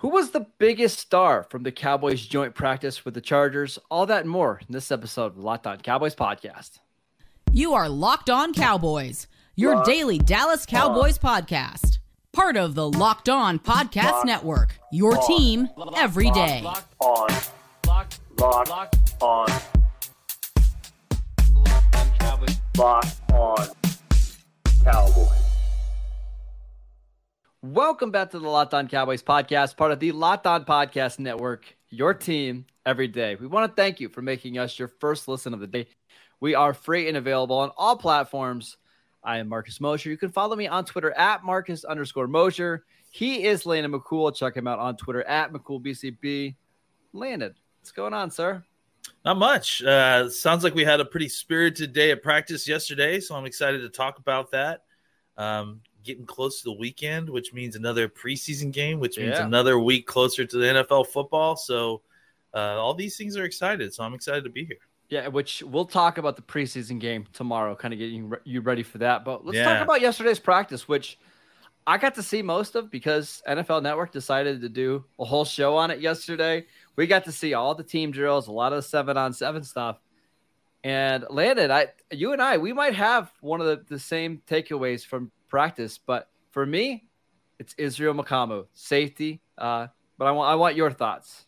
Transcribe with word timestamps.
Who 0.00 0.08
was 0.08 0.30
the 0.32 0.46
biggest 0.58 0.98
star 0.98 1.42
from 1.44 1.62
the 1.62 1.72
Cowboys 1.72 2.26
joint 2.26 2.54
practice 2.54 3.04
with 3.04 3.14
the 3.14 3.20
Chargers? 3.22 3.78
All 3.90 4.04
that 4.06 4.22
and 4.22 4.30
more 4.30 4.60
in 4.66 4.72
this 4.72 4.90
episode 4.92 5.26
of 5.26 5.38
Locked 5.38 5.66
On 5.66 5.78
Cowboys 5.78 6.14
podcast. 6.14 6.80
You 7.52 7.72
are 7.72 7.88
Locked 7.88 8.28
On 8.28 8.52
Cowboys, 8.52 9.26
your 9.54 9.76
Locked 9.76 9.86
daily 9.86 10.18
Dallas 10.18 10.66
Cowboys 10.66 11.18
on. 11.22 11.42
podcast. 11.42 11.98
Part 12.32 12.58
of 12.58 12.74
the 12.74 12.86
Locked 12.90 13.30
On 13.30 13.58
Podcast 13.58 14.12
Locked 14.12 14.26
Network. 14.26 14.78
Your 14.92 15.16
on. 15.18 15.26
team 15.26 15.68
every 15.96 16.30
day. 16.32 16.60
Locked 16.62 16.94
on. 17.00 17.28
Locked, 17.86 18.20
Locked, 18.38 18.68
Locked 18.68 19.22
on. 19.22 19.46
Locked 21.54 21.96
on 21.96 22.10
Cowboys. 22.18 22.56
Locked 22.76 23.32
on 23.32 23.68
Cowboys. 24.84 25.45
Welcome 27.62 28.10
back 28.10 28.30
to 28.32 28.38
the 28.38 28.48
Locked 28.48 28.74
On 28.74 28.86
Cowboys 28.86 29.22
podcast, 29.22 29.78
part 29.78 29.90
of 29.90 29.98
the 29.98 30.12
Locked 30.12 30.46
On 30.46 30.64
Podcast 30.66 31.18
Network, 31.18 31.64
your 31.88 32.12
team 32.12 32.66
every 32.84 33.08
day. 33.08 33.34
We 33.34 33.46
want 33.46 33.70
to 33.70 33.74
thank 33.74 33.98
you 33.98 34.10
for 34.10 34.20
making 34.20 34.58
us 34.58 34.78
your 34.78 34.88
first 35.00 35.26
listen 35.26 35.54
of 35.54 35.60
the 35.60 35.66
day. 35.66 35.88
We 36.38 36.54
are 36.54 36.74
free 36.74 37.08
and 37.08 37.16
available 37.16 37.56
on 37.56 37.70
all 37.78 37.96
platforms. 37.96 38.76
I 39.24 39.38
am 39.38 39.48
Marcus 39.48 39.80
Mosher. 39.80 40.10
You 40.10 40.18
can 40.18 40.30
follow 40.30 40.54
me 40.54 40.68
on 40.68 40.84
Twitter 40.84 41.12
at 41.12 41.44
Marcus 41.44 41.84
underscore 41.84 42.28
Mosher. 42.28 42.84
He 43.10 43.44
is 43.44 43.64
Landon 43.64 43.90
McCool. 43.90 44.36
Check 44.36 44.54
him 44.54 44.66
out 44.66 44.78
on 44.78 44.98
Twitter 44.98 45.22
at 45.22 45.50
McCoolBCB. 45.50 46.54
Landon, 47.14 47.54
what's 47.80 47.90
going 47.90 48.12
on, 48.12 48.30
sir? 48.30 48.62
Not 49.24 49.38
much. 49.38 49.82
Uh, 49.82 50.28
sounds 50.28 50.62
like 50.62 50.74
we 50.74 50.84
had 50.84 51.00
a 51.00 51.06
pretty 51.06 51.28
spirited 51.28 51.94
day 51.94 52.10
at 52.10 52.22
practice 52.22 52.68
yesterday, 52.68 53.18
so 53.18 53.34
I'm 53.34 53.46
excited 53.46 53.80
to 53.80 53.88
talk 53.88 54.18
about 54.18 54.50
that. 54.50 54.82
Um, 55.38 55.80
getting 56.06 56.24
close 56.24 56.62
to 56.62 56.64
the 56.64 56.76
weekend, 56.76 57.28
which 57.28 57.52
means 57.52 57.76
another 57.76 58.08
preseason 58.08 58.72
game, 58.72 59.00
which 59.00 59.18
means 59.18 59.36
yeah. 59.36 59.44
another 59.44 59.78
week 59.78 60.06
closer 60.06 60.46
to 60.46 60.56
the 60.56 60.66
NFL 60.66 61.08
football. 61.08 61.56
So 61.56 62.02
uh, 62.54 62.80
all 62.80 62.94
these 62.94 63.16
things 63.16 63.36
are 63.36 63.44
excited. 63.44 63.92
So 63.92 64.04
I'm 64.04 64.14
excited 64.14 64.44
to 64.44 64.50
be 64.50 64.64
here. 64.64 64.78
Yeah, 65.08 65.28
which 65.28 65.62
we'll 65.62 65.84
talk 65.84 66.18
about 66.18 66.36
the 66.36 66.42
preseason 66.42 66.98
game 66.98 67.26
tomorrow, 67.32 67.76
kind 67.76 67.94
of 67.94 67.98
getting 67.98 68.32
you 68.44 68.60
ready 68.60 68.82
for 68.82 68.98
that. 68.98 69.24
But 69.24 69.44
let's 69.44 69.56
yeah. 69.56 69.64
talk 69.64 69.82
about 69.82 70.00
yesterday's 70.00 70.40
practice, 70.40 70.88
which 70.88 71.18
I 71.86 71.98
got 71.98 72.16
to 72.16 72.22
see 72.22 72.42
most 72.42 72.74
of 72.74 72.90
because 72.90 73.40
NFL 73.46 73.82
Network 73.82 74.10
decided 74.10 74.60
to 74.62 74.68
do 74.68 75.04
a 75.20 75.24
whole 75.24 75.44
show 75.44 75.76
on 75.76 75.92
it 75.92 76.00
yesterday. 76.00 76.66
We 76.96 77.06
got 77.06 77.24
to 77.26 77.32
see 77.32 77.54
all 77.54 77.74
the 77.74 77.84
team 77.84 78.10
drills, 78.10 78.48
a 78.48 78.52
lot 78.52 78.72
of 78.72 78.84
seven 78.84 79.16
on 79.16 79.32
seven 79.32 79.62
stuff. 79.62 80.00
And 80.82 81.24
Landon, 81.30 81.70
I, 81.70 81.88
you 82.10 82.32
and 82.32 82.42
I, 82.42 82.58
we 82.58 82.72
might 82.72 82.94
have 82.94 83.30
one 83.40 83.60
of 83.60 83.66
the, 83.66 83.84
the 83.88 83.98
same 83.98 84.42
takeaways 84.48 85.04
from 85.04 85.30
practice. 85.48 85.98
But 85.98 86.28
for 86.50 86.64
me, 86.66 87.04
it's 87.58 87.74
Israel 87.78 88.14
Mukuamu, 88.14 88.66
safety. 88.72 89.40
Uh, 89.56 89.88
but 90.18 90.26
I 90.26 90.30
want 90.32 90.50
I 90.50 90.54
want 90.54 90.76
your 90.76 90.90
thoughts. 90.90 91.44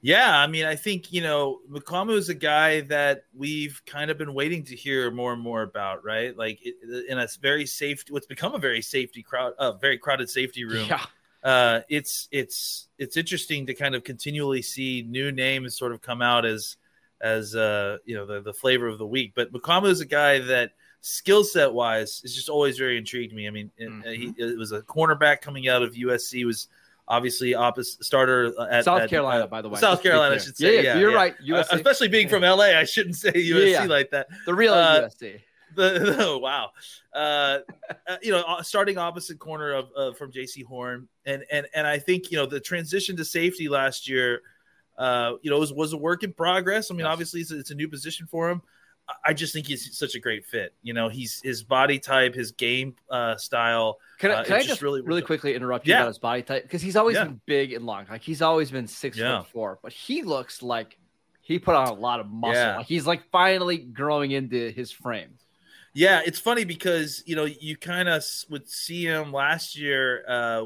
Yeah, 0.00 0.38
I 0.38 0.46
mean, 0.48 0.66
I 0.66 0.76
think 0.76 1.12
you 1.12 1.22
know 1.22 1.60
Mukuamu 1.70 2.16
is 2.16 2.28
a 2.28 2.34
guy 2.34 2.82
that 2.82 3.24
we've 3.34 3.80
kind 3.86 4.10
of 4.10 4.18
been 4.18 4.34
waiting 4.34 4.62
to 4.64 4.76
hear 4.76 5.10
more 5.10 5.32
and 5.32 5.40
more 5.40 5.62
about, 5.62 6.04
right? 6.04 6.36
Like 6.36 6.60
in 7.08 7.18
a 7.18 7.26
very 7.40 7.64
safe, 7.64 8.04
what's 8.10 8.26
become 8.26 8.54
a 8.54 8.58
very 8.58 8.82
safety 8.82 9.22
crowd, 9.22 9.54
a 9.58 9.62
uh, 9.62 9.72
very 9.72 9.96
crowded 9.96 10.28
safety 10.28 10.64
room. 10.64 10.86
Yeah. 10.88 11.04
Uh, 11.42 11.80
it's 11.88 12.28
it's 12.30 12.88
it's 12.98 13.16
interesting 13.16 13.66
to 13.66 13.74
kind 13.74 13.94
of 13.94 14.04
continually 14.04 14.62
see 14.62 15.06
new 15.08 15.32
names 15.32 15.76
sort 15.76 15.92
of 15.92 16.02
come 16.02 16.20
out 16.20 16.44
as 16.44 16.76
as 17.20 17.54
uh, 17.54 17.96
you 18.04 18.14
know 18.14 18.26
the 18.26 18.42
the 18.42 18.52
flavor 18.52 18.88
of 18.88 18.98
the 18.98 19.06
week. 19.06 19.32
But 19.34 19.52
Mukuamu 19.52 19.88
is 19.88 20.02
a 20.02 20.06
guy 20.06 20.38
that 20.40 20.72
skill 21.04 21.44
set 21.44 21.72
wise, 21.72 22.22
it's 22.24 22.34
just 22.34 22.48
always 22.48 22.78
very 22.78 22.96
intrigued 22.96 23.34
me. 23.34 23.46
I 23.46 23.50
mean, 23.50 23.70
uh, 23.78 23.84
mm-hmm. 23.84 24.10
he, 24.10 24.34
it 24.38 24.56
was 24.56 24.72
a 24.72 24.80
cornerback 24.82 25.42
coming 25.42 25.68
out 25.68 25.82
of 25.82 25.92
USC, 25.94 26.46
was 26.46 26.68
obviously 27.06 27.54
opposite 27.54 28.02
starter 28.02 28.58
at 28.70 28.84
South 28.84 29.02
at, 29.02 29.10
Carolina, 29.10 29.44
uh, 29.44 29.46
by 29.46 29.60
the 29.60 29.68
way. 29.68 29.78
South 29.78 30.02
Carolina, 30.02 30.36
I 30.36 30.38
should 30.38 30.56
say. 30.56 30.76
Yeah, 30.76 30.80
yeah, 30.80 30.94
yeah 30.94 31.00
you're 31.00 31.10
yeah. 31.10 31.16
right. 31.16 31.34
USC. 31.46 31.72
Uh, 31.72 31.76
especially 31.76 32.08
being 32.08 32.28
from 32.28 32.42
LA, 32.42 32.78
I 32.78 32.84
shouldn't 32.84 33.16
say 33.16 33.32
USC 33.32 33.86
like 33.86 34.10
that. 34.10 34.28
The 34.46 34.54
real 34.54 34.72
uh, 34.72 35.02
USC. 35.02 35.40
The, 35.76 35.98
the 35.98 36.38
wow, 36.38 36.70
uh, 37.12 37.58
uh, 38.06 38.16
you 38.22 38.30
know, 38.30 38.44
uh, 38.46 38.62
starting 38.62 38.96
opposite 38.96 39.40
corner 39.40 39.72
of 39.72 40.16
from 40.16 40.30
Jaycee 40.30 40.64
Horn, 40.64 41.08
and 41.26 41.42
and 41.50 41.66
and 41.74 41.84
I 41.84 41.98
think 41.98 42.30
you 42.30 42.36
know 42.36 42.46
the 42.46 42.60
transition 42.60 43.16
to 43.16 43.24
safety 43.24 43.68
last 43.68 44.08
year, 44.08 44.40
you 45.00 45.50
know, 45.50 45.58
was 45.58 45.72
was 45.72 45.92
a 45.92 45.96
work 45.96 46.22
in 46.22 46.32
progress. 46.32 46.92
I 46.92 46.94
mean, 46.94 47.06
yes. 47.06 47.12
obviously 47.12 47.40
it's 47.40 47.50
a, 47.50 47.58
it's 47.58 47.70
a 47.72 47.74
new 47.74 47.88
position 47.88 48.28
for 48.28 48.48
him. 48.48 48.62
I 49.24 49.34
just 49.34 49.52
think 49.52 49.66
he's 49.66 49.96
such 49.96 50.14
a 50.14 50.20
great 50.20 50.46
fit. 50.46 50.74
You 50.82 50.94
know, 50.94 51.08
he's 51.08 51.40
his 51.42 51.62
body 51.62 51.98
type, 51.98 52.34
his 52.34 52.52
game 52.52 52.96
uh, 53.10 53.36
style. 53.36 53.98
Can 54.18 54.30
I, 54.30 54.34
uh, 54.34 54.44
can 54.44 54.54
I 54.54 54.62
just 54.62 54.82
really, 54.82 55.02
really 55.02 55.22
quickly 55.22 55.54
interrupt 55.54 55.86
you 55.86 55.92
yeah. 55.92 56.00
about 56.00 56.08
his 56.08 56.18
body 56.18 56.42
type? 56.42 56.62
Because 56.62 56.80
he's 56.80 56.96
always 56.96 57.16
yeah. 57.16 57.24
been 57.24 57.40
big 57.44 57.72
and 57.72 57.84
long. 57.84 58.06
Like 58.08 58.22
he's 58.22 58.40
always 58.40 58.70
been 58.70 58.86
six 58.86 59.18
yeah. 59.18 59.40
foot 59.40 59.48
four, 59.48 59.78
but 59.82 59.92
he 59.92 60.22
looks 60.22 60.62
like 60.62 60.98
he 61.42 61.58
put 61.58 61.74
on 61.74 61.88
a 61.88 61.92
lot 61.92 62.20
of 62.20 62.28
muscle. 62.28 62.76
Like 62.76 62.86
he's 62.86 63.06
like 63.06 63.22
finally 63.30 63.78
growing 63.78 64.30
into 64.30 64.70
his 64.70 64.90
frame. 64.90 65.38
Yeah, 65.92 66.22
it's 66.24 66.40
funny 66.40 66.64
because 66.64 67.22
you 67.26 67.36
know 67.36 67.44
you 67.44 67.76
kind 67.76 68.08
of 68.08 68.24
would 68.50 68.68
see 68.68 69.04
him 69.04 69.32
last 69.32 69.78
year 69.78 70.24
uh, 70.26 70.64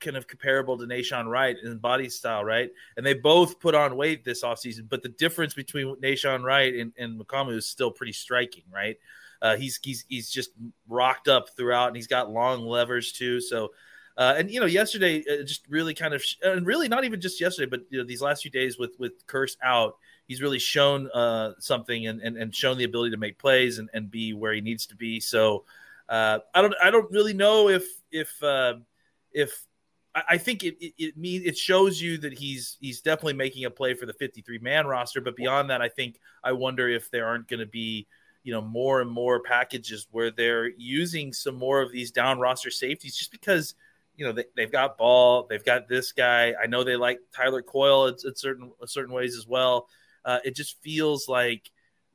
kind 0.00 0.16
of 0.16 0.26
comparable 0.26 0.76
to 0.78 0.84
Nahshon 0.84 1.26
Wright 1.26 1.56
in 1.62 1.78
body 1.78 2.08
style, 2.08 2.44
right? 2.44 2.70
And 2.96 3.04
they 3.04 3.14
both 3.14 3.60
put 3.60 3.74
on 3.74 3.96
weight 3.96 4.24
this 4.24 4.42
offseason, 4.42 4.88
but 4.88 5.02
the 5.02 5.08
difference 5.08 5.54
between 5.54 5.96
Nahshon 5.96 6.42
Wright 6.42 6.74
and, 6.74 6.92
and 6.98 7.20
Mukuamu 7.20 7.56
is 7.56 7.66
still 7.66 7.90
pretty 7.90 8.12
striking, 8.12 8.64
right? 8.72 8.96
Uh, 9.42 9.56
he's 9.56 9.78
he's 9.82 10.04
he's 10.08 10.30
just 10.30 10.50
rocked 10.88 11.28
up 11.28 11.50
throughout, 11.50 11.88
and 11.88 11.96
he's 11.96 12.06
got 12.06 12.30
long 12.30 12.64
levers 12.64 13.12
too. 13.12 13.40
So, 13.40 13.72
uh, 14.16 14.34
and 14.38 14.50
you 14.50 14.58
know, 14.58 14.66
yesterday 14.66 15.22
uh, 15.30 15.44
just 15.44 15.68
really 15.68 15.92
kind 15.92 16.14
of, 16.14 16.24
and 16.42 16.66
really 16.66 16.88
not 16.88 17.04
even 17.04 17.20
just 17.20 17.40
yesterday, 17.40 17.68
but 17.68 17.80
you 17.90 17.98
know, 17.98 18.04
these 18.04 18.22
last 18.22 18.42
few 18.42 18.50
days 18.50 18.78
with 18.78 18.92
with 18.98 19.26
Kearse 19.26 19.56
out, 19.62 19.96
he's 20.26 20.40
really 20.40 20.58
shown 20.58 21.10
uh, 21.10 21.52
something 21.58 22.06
and, 22.06 22.22
and 22.22 22.38
and 22.38 22.54
shown 22.54 22.78
the 22.78 22.84
ability 22.84 23.10
to 23.10 23.18
make 23.18 23.38
plays 23.38 23.78
and, 23.78 23.90
and 23.92 24.10
be 24.10 24.32
where 24.32 24.54
he 24.54 24.62
needs 24.62 24.86
to 24.86 24.96
be. 24.96 25.20
So, 25.20 25.64
uh, 26.08 26.38
I 26.54 26.62
don't 26.62 26.74
I 26.82 26.90
don't 26.90 27.10
really 27.10 27.34
know 27.34 27.68
if 27.68 27.84
if 28.10 28.42
uh, 28.42 28.76
if 29.32 29.66
I 30.14 30.38
think 30.38 30.62
it 30.62 30.76
it, 30.80 30.94
it 30.96 31.16
mean 31.16 31.42
it 31.44 31.56
shows 31.58 32.00
you 32.00 32.18
that 32.18 32.32
he's 32.32 32.76
he's 32.80 33.00
definitely 33.00 33.34
making 33.34 33.64
a 33.64 33.70
play 33.70 33.94
for 33.94 34.06
the 34.06 34.12
53 34.12 34.58
man 34.58 34.86
roster. 34.86 35.20
But 35.20 35.36
beyond 35.36 35.70
that, 35.70 35.82
I 35.82 35.88
think 35.88 36.20
I 36.42 36.52
wonder 36.52 36.88
if 36.88 37.10
there 37.10 37.26
aren't 37.26 37.48
going 37.48 37.60
to 37.60 37.66
be 37.66 38.06
you 38.44 38.52
know 38.52 38.60
more 38.60 39.00
and 39.00 39.10
more 39.10 39.40
packages 39.40 40.06
where 40.12 40.30
they're 40.30 40.68
using 40.76 41.32
some 41.32 41.56
more 41.56 41.80
of 41.80 41.90
these 41.90 42.12
down 42.12 42.38
roster 42.38 42.70
safeties 42.70 43.16
just 43.16 43.32
because 43.32 43.74
you 44.16 44.24
know 44.24 44.32
they, 44.32 44.44
they've 44.54 44.70
got 44.70 44.96
ball 44.96 45.46
they've 45.48 45.64
got 45.64 45.88
this 45.88 46.12
guy. 46.12 46.54
I 46.62 46.66
know 46.66 46.84
they 46.84 46.96
like 46.96 47.18
tyler 47.34 47.62
coyle 47.62 48.06
at, 48.06 48.24
at 48.24 48.38
certain 48.38 48.70
certain 48.86 49.12
ways 49.12 49.36
as 49.36 49.46
well. 49.48 49.88
Uh, 50.24 50.38
it 50.44 50.54
just 50.54 50.80
feels 50.80 51.28
like 51.28 51.70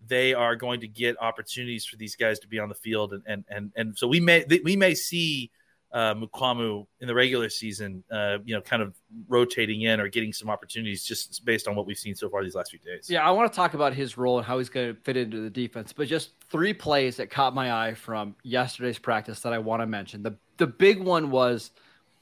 they 0.07 0.33
are 0.33 0.55
going 0.55 0.79
to 0.79 0.87
get 0.87 1.21
opportunities 1.21 1.85
for 1.85 1.97
these 1.97 2.15
guys 2.15 2.39
to 2.39 2.47
be 2.47 2.59
on 2.59 2.69
the 2.69 2.75
field 2.75 3.11
and 3.11 3.23
and 3.27 3.43
and, 3.49 3.71
and 3.75 3.97
so 3.97 4.07
we 4.07 4.21
may 4.21 4.45
we 4.63 4.77
may 4.77 4.95
see 4.95 5.51
uh, 5.91 6.13
Mukuamu 6.13 6.85
in 6.99 7.07
the 7.07 7.15
regular 7.15 7.49
season, 7.49 8.03
uh, 8.11 8.37
you 8.45 8.53
know, 8.53 8.61
kind 8.61 8.81
of 8.81 8.95
rotating 9.27 9.81
in 9.81 9.99
or 9.99 10.07
getting 10.07 10.31
some 10.31 10.49
opportunities 10.49 11.03
just 11.03 11.43
based 11.45 11.67
on 11.67 11.75
what 11.75 11.85
we've 11.85 11.97
seen 11.97 12.15
so 12.15 12.29
far 12.29 12.43
these 12.43 12.55
last 12.55 12.71
few 12.71 12.79
days. 12.79 13.09
Yeah, 13.09 13.27
I 13.27 13.31
want 13.31 13.51
to 13.51 13.55
talk 13.55 13.73
about 13.73 13.93
his 13.93 14.17
role 14.17 14.37
and 14.37 14.45
how 14.45 14.59
he's 14.59 14.69
going 14.69 14.95
to 14.95 15.01
fit 15.01 15.17
into 15.17 15.41
the 15.41 15.49
defense, 15.49 15.91
but 15.93 16.07
just 16.07 16.31
three 16.49 16.73
plays 16.73 17.17
that 17.17 17.29
caught 17.31 17.55
my 17.55 17.87
eye 17.87 17.93
from 17.95 18.35
yesterday's 18.43 18.99
practice 18.99 19.41
that 19.41 19.53
I 19.53 19.59
want 19.59 19.81
to 19.81 19.87
mention. 19.87 20.23
The 20.23 20.37
the 20.57 20.67
big 20.67 20.99
one 21.01 21.31
was 21.31 21.71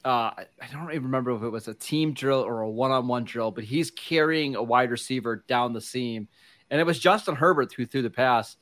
uh, 0.04 0.30
I 0.30 0.46
don't 0.72 0.90
even 0.90 1.04
remember 1.04 1.34
if 1.34 1.42
it 1.42 1.50
was 1.50 1.68
a 1.68 1.74
team 1.74 2.14
drill 2.14 2.40
or 2.40 2.60
a 2.60 2.70
one-on-one 2.70 3.24
drill, 3.24 3.50
but 3.50 3.64
he's 3.64 3.90
carrying 3.90 4.54
a 4.54 4.62
wide 4.62 4.90
receiver 4.90 5.44
down 5.48 5.72
the 5.72 5.80
seam, 5.80 6.28
and 6.70 6.80
it 6.80 6.84
was 6.84 6.98
Justin 6.98 7.34
Herbert 7.34 7.72
who 7.74 7.84
threw 7.84 8.00
the 8.00 8.10
pass, 8.10 8.56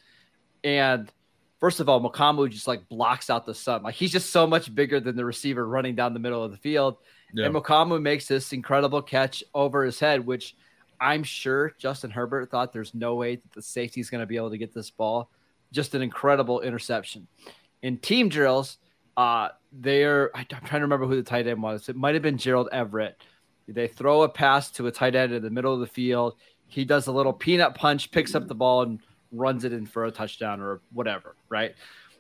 and 0.64 1.12
first 1.58 1.80
of 1.80 1.88
all, 1.88 2.00
Mukuamu 2.00 2.48
just 2.50 2.66
like 2.66 2.88
blocks 2.88 3.30
out 3.30 3.46
the 3.46 3.54
sun. 3.54 3.82
Like 3.82 3.94
he's 3.94 4.12
just 4.12 4.30
so 4.30 4.46
much 4.46 4.74
bigger 4.74 5.00
than 5.00 5.16
the 5.16 5.24
receiver 5.24 5.66
running 5.66 5.94
down 5.94 6.14
the 6.14 6.20
middle 6.20 6.42
of 6.42 6.50
the 6.50 6.56
field. 6.56 6.98
Yeah. 7.32 7.46
And 7.46 7.54
Mukuamu 7.54 8.00
makes 8.00 8.26
this 8.26 8.52
incredible 8.52 9.02
catch 9.02 9.42
over 9.54 9.84
his 9.84 9.98
head, 9.98 10.24
which 10.26 10.56
I'm 11.00 11.22
sure 11.22 11.72
Justin 11.78 12.10
Herbert 12.10 12.50
thought 12.50 12.72
there's 12.72 12.94
no 12.94 13.14
way 13.14 13.36
that 13.36 13.52
the 13.52 13.62
safety 13.62 14.00
is 14.00 14.10
going 14.10 14.20
to 14.20 14.26
be 14.26 14.36
able 14.36 14.50
to 14.50 14.58
get 14.58 14.72
this 14.72 14.90
ball. 14.90 15.30
Just 15.72 15.94
an 15.94 16.02
incredible 16.02 16.60
interception. 16.60 17.26
In 17.82 17.98
team 17.98 18.28
drills, 18.28 18.78
uh, 19.16 19.48
they're 19.72 20.30
I'm 20.36 20.46
trying 20.46 20.80
to 20.80 20.86
remember 20.86 21.06
who 21.06 21.16
the 21.16 21.22
tight 21.22 21.46
end 21.46 21.62
was. 21.62 21.88
It 21.88 21.96
might 21.96 22.14
have 22.14 22.22
been 22.22 22.38
Gerald 22.38 22.68
Everett. 22.72 23.20
They 23.68 23.88
throw 23.88 24.22
a 24.22 24.28
pass 24.28 24.70
to 24.72 24.86
a 24.86 24.92
tight 24.92 25.16
end 25.16 25.32
in 25.32 25.42
the 25.42 25.50
middle 25.50 25.74
of 25.74 25.80
the 25.80 25.86
field. 25.86 26.36
He 26.68 26.84
does 26.84 27.08
a 27.08 27.12
little 27.12 27.32
peanut 27.32 27.74
punch, 27.74 28.10
picks 28.10 28.34
up 28.34 28.46
the 28.46 28.54
ball, 28.54 28.82
and 28.82 29.00
runs 29.32 29.64
it 29.64 29.72
in 29.72 29.86
for 29.86 30.04
a 30.04 30.10
touchdown 30.10 30.60
or 30.60 30.80
whatever, 30.92 31.36
right? 31.48 31.74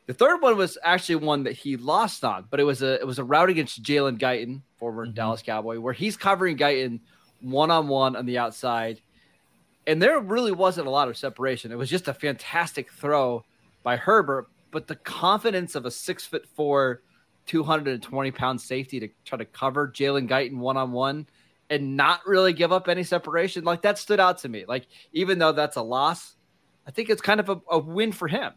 The 0.06 0.14
third 0.14 0.40
one 0.40 0.56
was 0.56 0.78
actually 0.84 1.16
one 1.16 1.42
that 1.44 1.52
he 1.52 1.76
lost 1.76 2.24
on, 2.24 2.46
but 2.50 2.60
it 2.60 2.64
was 2.64 2.82
a 2.82 2.94
it 3.00 3.06
was 3.06 3.18
a 3.18 3.24
route 3.24 3.50
against 3.50 3.82
Jalen 3.82 4.18
Guyton, 4.18 4.62
former 4.78 5.04
mm-hmm. 5.04 5.14
Dallas 5.14 5.42
Cowboy, 5.42 5.80
where 5.80 5.92
he's 5.92 6.16
covering 6.16 6.56
Guyton 6.56 7.00
one 7.40 7.70
on 7.70 7.88
one 7.88 8.14
on 8.14 8.24
the 8.24 8.38
outside, 8.38 9.00
and 9.86 10.00
there 10.00 10.20
really 10.20 10.52
wasn't 10.52 10.86
a 10.86 10.90
lot 10.90 11.08
of 11.08 11.16
separation. 11.16 11.72
It 11.72 11.78
was 11.78 11.90
just 11.90 12.08
a 12.08 12.14
fantastic 12.14 12.90
throw 12.92 13.44
by 13.82 13.96
Herbert, 13.96 14.48
but 14.70 14.86
the 14.86 14.96
confidence 14.96 15.74
of 15.74 15.86
a 15.86 15.90
six 15.90 16.24
foot 16.24 16.46
four 16.54 17.02
220 17.46 18.30
pound 18.30 18.60
safety 18.60 19.00
to 19.00 19.08
try 19.24 19.38
to 19.38 19.44
cover 19.44 19.88
Jalen 19.88 20.28
Guyton 20.28 20.58
one 20.58 20.76
on 20.76 20.92
one 20.92 21.26
and 21.70 21.96
not 21.96 22.26
really 22.26 22.52
give 22.52 22.72
up 22.72 22.88
any 22.88 23.02
separation. 23.02 23.64
Like 23.64 23.82
that 23.82 23.98
stood 23.98 24.20
out 24.20 24.38
to 24.38 24.48
me. 24.48 24.64
Like 24.66 24.86
even 25.12 25.38
though 25.38 25.52
that's 25.52 25.76
a 25.76 25.82
loss, 25.82 26.35
I 26.86 26.90
think 26.90 27.10
it's 27.10 27.22
kind 27.22 27.40
of 27.40 27.48
a, 27.48 27.60
a 27.70 27.78
win 27.78 28.12
for 28.12 28.28
him. 28.28 28.52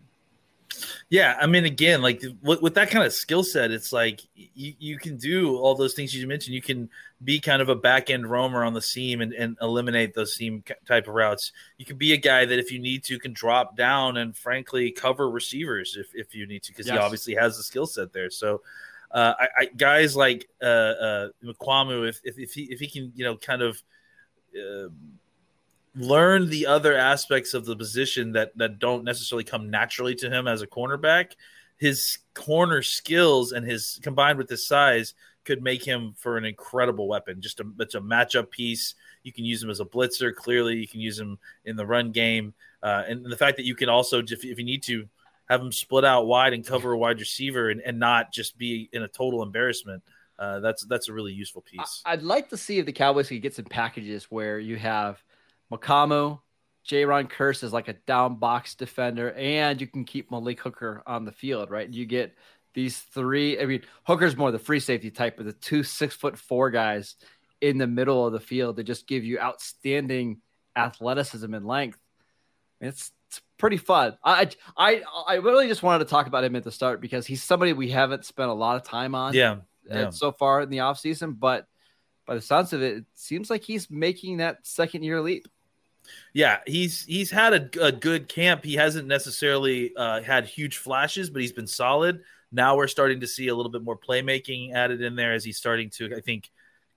Yeah, 1.10 1.36
I 1.42 1.48
mean, 1.48 1.66
again, 1.66 2.04
like 2.04 2.24
with, 2.44 2.62
with 2.62 2.76
that 2.76 2.92
kind 2.92 3.04
of 3.04 3.12
skill 3.12 3.44
set, 3.44 3.72
it's 3.72 3.92
like 3.92 4.22
you, 4.36 4.74
you 4.78 4.98
can 5.00 5.18
do 5.18 5.58
all 5.58 5.74
those 5.74 5.96
things 5.96 6.14
you 6.14 6.28
mentioned. 6.28 6.54
You 6.54 6.62
can 6.62 6.90
be 7.24 7.40
kind 7.40 7.62
of 7.62 7.70
a 7.70 7.76
back 7.76 8.12
end 8.12 8.30
roamer 8.30 8.64
on 8.64 8.74
the 8.74 8.81
seam 8.81 9.22
and, 9.22 9.34
and 9.34 9.58
eliminate 9.62 10.14
those 10.14 10.36
seam 10.36 10.64
type 10.88 11.08
of 11.08 11.16
routes. 11.16 11.52
You 11.80 11.86
can 11.86 11.98
be 11.98 12.14
a 12.14 12.18
guy 12.18 12.46
that, 12.46 12.60
if 12.60 12.72
you 12.72 12.78
need 12.78 13.04
to, 13.06 13.18
can 13.18 13.34
drop 13.34 13.76
down 13.76 14.18
and 14.18 14.38
frankly 14.38 14.92
cover 14.92 15.30
receivers 15.30 15.98
if, 16.00 16.08
if 16.14 16.36
you 16.36 16.46
need 16.46 16.62
to, 16.64 16.72
because 16.72 16.86
yes. 16.86 16.96
he 16.96 17.00
obviously 17.00 17.36
has 17.36 17.58
the 17.58 17.64
skill 17.64 17.88
set 17.88 18.14
there. 18.14 18.30
So, 18.30 18.62
uh, 19.10 19.34
I, 19.40 19.48
I, 19.58 19.66
guys 19.76 20.16
like 20.16 20.48
uh, 20.62 20.66
uh, 20.66 21.30
Mukuamu, 21.44 22.08
if, 22.08 22.22
if, 22.24 22.38
if 22.38 22.54
he 22.54 22.64
if 22.66 22.80
he 22.80 22.88
can, 22.88 23.12
you 23.16 23.26
know, 23.26 23.38
kind 23.38 23.64
of. 23.64 23.81
Uh, 24.56 24.90
learn 25.96 26.50
the 26.50 26.66
other 26.66 26.96
aspects 26.96 27.54
of 27.54 27.66
the 27.66 27.76
position 27.76 28.32
that 28.34 28.56
that 28.58 28.80
don't 28.80 29.04
necessarily 29.04 29.44
come 29.44 29.70
naturally 29.70 30.16
to 30.16 30.30
him 30.30 30.48
as 30.48 30.62
a 30.62 30.68
cornerback 30.68 31.34
his 31.80 32.20
corner 32.34 32.82
skills 32.82 33.54
and 33.54 33.66
his 33.66 34.00
combined 34.04 34.38
with 34.38 34.50
his 34.50 34.68
size 34.68 35.16
could 35.46 35.64
make 35.64 35.84
him 35.84 36.14
for 36.18 36.38
an 36.38 36.46
incredible 36.46 37.08
weapon. 37.08 37.42
Just 37.42 37.62
a 37.62 37.66
it's 37.80 37.96
a 37.96 38.02
matchup 38.02 38.52
piece. 38.52 38.96
You 39.24 39.32
can 39.32 39.46
use 39.46 39.64
him 39.64 39.70
as 39.70 39.80
a 39.80 39.86
blitzer 39.86 40.36
clearly. 40.36 40.76
You 40.76 40.88
can 40.88 41.00
use 41.00 41.18
him 41.18 41.40
in 41.66 41.78
the 41.78 41.86
run 41.86 42.12
game. 42.12 42.54
Uh, 42.84 43.04
and 43.08 43.26
the 43.26 43.38
fact 43.38 43.58
that 43.58 43.66
you 43.66 43.76
can 43.76 43.90
also 43.90 44.22
if, 44.22 44.44
if 44.44 44.60
you 44.60 44.66
need 44.66 44.84
to 44.84 45.08
have 45.50 45.62
him 45.62 45.72
split 45.72 46.06
out 46.06 46.28
wide 46.28 46.54
and 46.54 46.68
cover 46.68 46.92
a 46.92 46.98
wide 46.98 47.20
receiver 47.20 47.70
and, 47.70 47.82
and 47.82 47.98
not 47.98 48.32
just 48.32 48.58
be 48.58 48.90
in 48.92 49.02
a 49.02 49.08
total 49.08 49.42
embarrassment 49.42 50.04
uh, 50.38 50.60
that's 50.62 50.86
that's 50.86 51.10
a 51.10 51.14
really 51.14 51.34
useful 51.34 51.62
piece. 51.62 52.02
I'd 52.06 52.24
like 52.24 52.50
to 52.50 52.58
see 52.58 52.80
if 52.80 52.86
the 52.86 52.94
Cowboys 52.94 53.28
could 53.28 53.42
get 53.42 53.56
some 53.56 53.66
packages 53.66 54.26
where 54.26 54.58
you 54.58 54.78
have 54.78 55.22
Mukuamu, 55.71 56.39
Jayron 56.88 57.30
Kearse 57.30 57.63
is 57.63 57.74
like 57.74 57.88
a 57.88 57.94
down 57.94 58.36
box 58.36 58.75
defender, 58.75 59.31
and 59.33 59.80
you 59.80 59.88
can 59.88 60.06
keep 60.06 60.31
Malik 60.31 60.60
Hooker 60.60 61.04
on 61.06 61.25
the 61.25 61.31
field, 61.31 61.69
right? 61.69 61.88
You 61.88 62.06
get 62.06 62.36
these 62.74 62.98
three. 62.98 63.60
I 63.60 63.66
mean, 63.66 63.83
Hooker's 64.06 64.38
more 64.38 64.51
the 64.51 64.60
free 64.60 64.80
safety 64.80 65.12
type, 65.12 65.38
but 65.38 65.45
the 65.45 65.54
two 65.54 65.83
six 65.83 66.16
foot 66.16 66.38
four 66.38 66.71
guys 66.71 67.16
in 67.62 67.77
the 67.77 67.88
middle 67.88 68.25
of 68.25 68.33
the 68.33 68.39
field 68.39 68.77
that 68.77 68.83
just 68.83 69.07
give 69.07 69.24
you 69.24 69.39
outstanding 69.39 70.42
athleticism 70.75 71.54
and 71.54 71.66
length. 71.66 72.00
It's 72.81 73.12
it's 73.27 73.42
pretty 73.57 73.77
fun. 73.77 74.18
I 74.24 74.50
I 74.75 75.04
I 75.27 75.36
really 75.36 75.68
just 75.68 75.83
wanted 75.83 76.00
to 76.06 76.10
talk 76.10 76.25
about 76.27 76.44
him 76.44 76.56
at 76.56 76.63
the 76.63 76.71
start 76.71 77.01
because 77.01 77.27
he's 77.27 77.44
somebody 77.44 77.74
we 77.74 77.89
haven't 77.89 78.25
spent 78.25 78.50
a 78.50 78.54
lot 78.54 78.77
of 78.77 78.83
time 78.83 79.13
on. 79.13 79.33
Yeah. 79.33 79.57
Uh, 79.89 79.95
yeah. 79.95 80.10
so 80.10 80.31
far 80.31 80.62
in 80.62 80.69
the 80.69 80.77
offseason, 80.77 81.38
but 81.38 81.68
by 82.25 82.36
the 82.36 82.42
sounds 82.42 82.74
of 82.74 82.81
it, 82.81 82.98
it 82.98 83.06
seems 83.16 83.50
like 83.50 83.63
he's 83.63 83.89
making 83.89 84.38
that 84.38 84.66
second 84.66 85.04
year 85.04 85.21
leap. 85.21 85.48
Yeah, 86.34 86.60
he's 86.66 87.04
he's 87.06 87.32
had 87.32 87.54
a, 87.54 87.86
a 87.86 87.92
good 87.92 88.28
camp. 88.28 88.64
He 88.64 88.76
hasn't 88.76 89.08
necessarily 89.08 89.96
uh, 89.96 90.22
had 90.22 90.46
huge 90.46 90.78
flashes, 90.78 91.30
but 91.30 91.42
he's 91.42 91.54
been 91.54 91.68
solid. 91.68 92.22
Now 92.52 92.76
we're 92.76 92.88
starting 92.88 93.20
to 93.22 93.28
see 93.28 93.48
a 93.48 93.56
little 93.56 93.72
bit 93.72 93.84
more 93.84 93.98
playmaking 93.98 94.74
added 94.74 95.02
in 95.02 95.16
there 95.16 95.34
as 95.34 95.44
he's 95.44 95.58
starting 95.58 95.90
to, 95.92 96.16
I 96.16 96.22
think, 96.22 96.50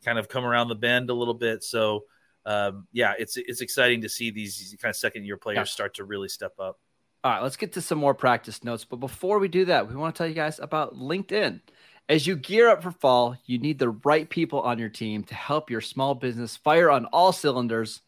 kind 0.05 0.19
of 0.19 0.29
come 0.29 0.45
around 0.45 0.69
the 0.69 0.75
bend 0.75 1.11
a 1.11 1.15
little 1.15 1.35
bit. 1.35 1.63
So, 1.63 2.05
um, 2.47 2.87
yeah, 2.93 3.15
it's 3.19 3.37
it's 3.37 3.61
exciting 3.61 4.03
to 4.03 4.09
see 4.09 4.31
these 4.31 4.75
kind 4.81 4.91
of 4.91 4.97
second 4.97 5.25
year 5.25 5.37
players 5.37 5.57
yeah. 5.57 5.65
start 5.65 5.95
to 5.95 6.05
really 6.05 6.29
step 6.29 6.53
up. 6.59 6.79
All 7.25 7.33
right, 7.33 7.43
let's 7.43 7.57
get 7.57 7.73
to 7.75 7.81
some 7.81 7.99
more 7.99 8.15
practice 8.15 8.65
notes. 8.65 8.85
But 8.85 8.97
before 8.97 9.39
we 9.39 9.47
do 9.49 9.67
that, 9.67 9.89
we 9.89 9.95
want 9.95 10.15
to 10.15 10.19
tell 10.19 10.27
you 10.27 10.35
guys 10.35 10.59
about 10.59 10.95
LinkedIn. 10.95 11.61
As 12.09 12.27
you 12.27 12.35
gear 12.35 12.69
up 12.69 12.83
for 12.83 12.91
fall, 12.91 13.37
you 13.47 13.59
need 13.59 13.79
the 13.79 13.91
right 13.91 14.29
people 14.29 14.61
on 14.61 14.79
your 14.79 14.89
team 14.89 15.23
to 15.25 15.35
help 15.35 15.71
your 15.71 15.81
small 15.81 16.17
business 16.17 16.57
fire 16.57 16.91
on 16.91 17.07
all 17.07 17.33
cylinders. 17.33 18.01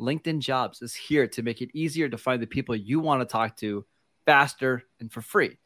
LinkedIn 0.00 0.40
Jobs 0.40 0.82
is 0.82 0.94
here 0.94 1.26
to 1.28 1.42
make 1.42 1.60
it 1.60 1.70
easier 1.74 2.08
to 2.08 2.18
find 2.18 2.40
the 2.42 2.46
people 2.46 2.74
you 2.76 3.00
want 3.00 3.20
to 3.20 3.26
talk 3.26 3.56
to 3.56 3.84
faster 4.26 4.84
and 5.00 5.10
for 5.10 5.20
free. 5.20 5.56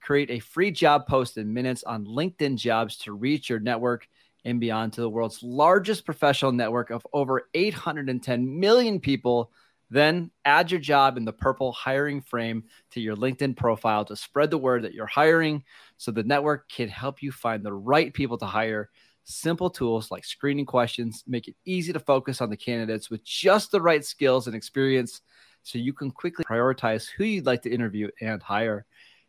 Create 0.00 0.30
a 0.30 0.38
free 0.38 0.70
job 0.70 1.06
post 1.06 1.36
in 1.36 1.52
minutes 1.52 1.82
on 1.84 2.04
LinkedIn 2.04 2.56
Jobs 2.56 2.96
to 2.98 3.12
reach 3.12 3.50
your 3.50 3.60
network 3.60 4.06
and 4.44 4.60
beyond 4.60 4.92
to 4.94 5.00
the 5.00 5.10
world's 5.10 5.42
largest 5.42 6.04
professional 6.04 6.52
network 6.52 6.90
of 6.90 7.06
over 7.12 7.48
810 7.54 8.60
million 8.60 9.00
people. 9.00 9.50
Then 9.90 10.30
add 10.44 10.70
your 10.70 10.80
job 10.80 11.16
in 11.16 11.24
the 11.24 11.32
purple 11.32 11.72
hiring 11.72 12.22
frame 12.22 12.64
to 12.92 13.00
your 13.00 13.16
LinkedIn 13.16 13.56
profile 13.56 14.04
to 14.06 14.16
spread 14.16 14.50
the 14.50 14.58
word 14.58 14.84
that 14.84 14.94
you're 14.94 15.06
hiring 15.06 15.64
so 15.96 16.10
the 16.10 16.22
network 16.22 16.70
can 16.70 16.88
help 16.88 17.22
you 17.22 17.32
find 17.32 17.62
the 17.62 17.72
right 17.72 18.14
people 18.14 18.38
to 18.38 18.46
hire 18.46 18.88
Simple 19.30 19.70
tools 19.70 20.10
like 20.10 20.24
screening 20.24 20.66
questions 20.66 21.22
make 21.26 21.46
it 21.46 21.54
easy 21.64 21.92
to 21.92 22.00
focus 22.00 22.40
on 22.40 22.50
the 22.50 22.56
candidates 22.56 23.10
with 23.10 23.22
just 23.24 23.70
the 23.70 23.80
right 23.80 24.04
skills 24.04 24.48
and 24.48 24.56
experience 24.56 25.22
so 25.62 25.78
you 25.78 25.92
can 25.92 26.10
quickly 26.10 26.44
prioritize 26.44 27.08
who 27.08 27.22
you'd 27.22 27.46
like 27.46 27.62
to 27.62 27.72
interview 27.72 28.08
and 28.20 28.42
hire. 28.42 28.86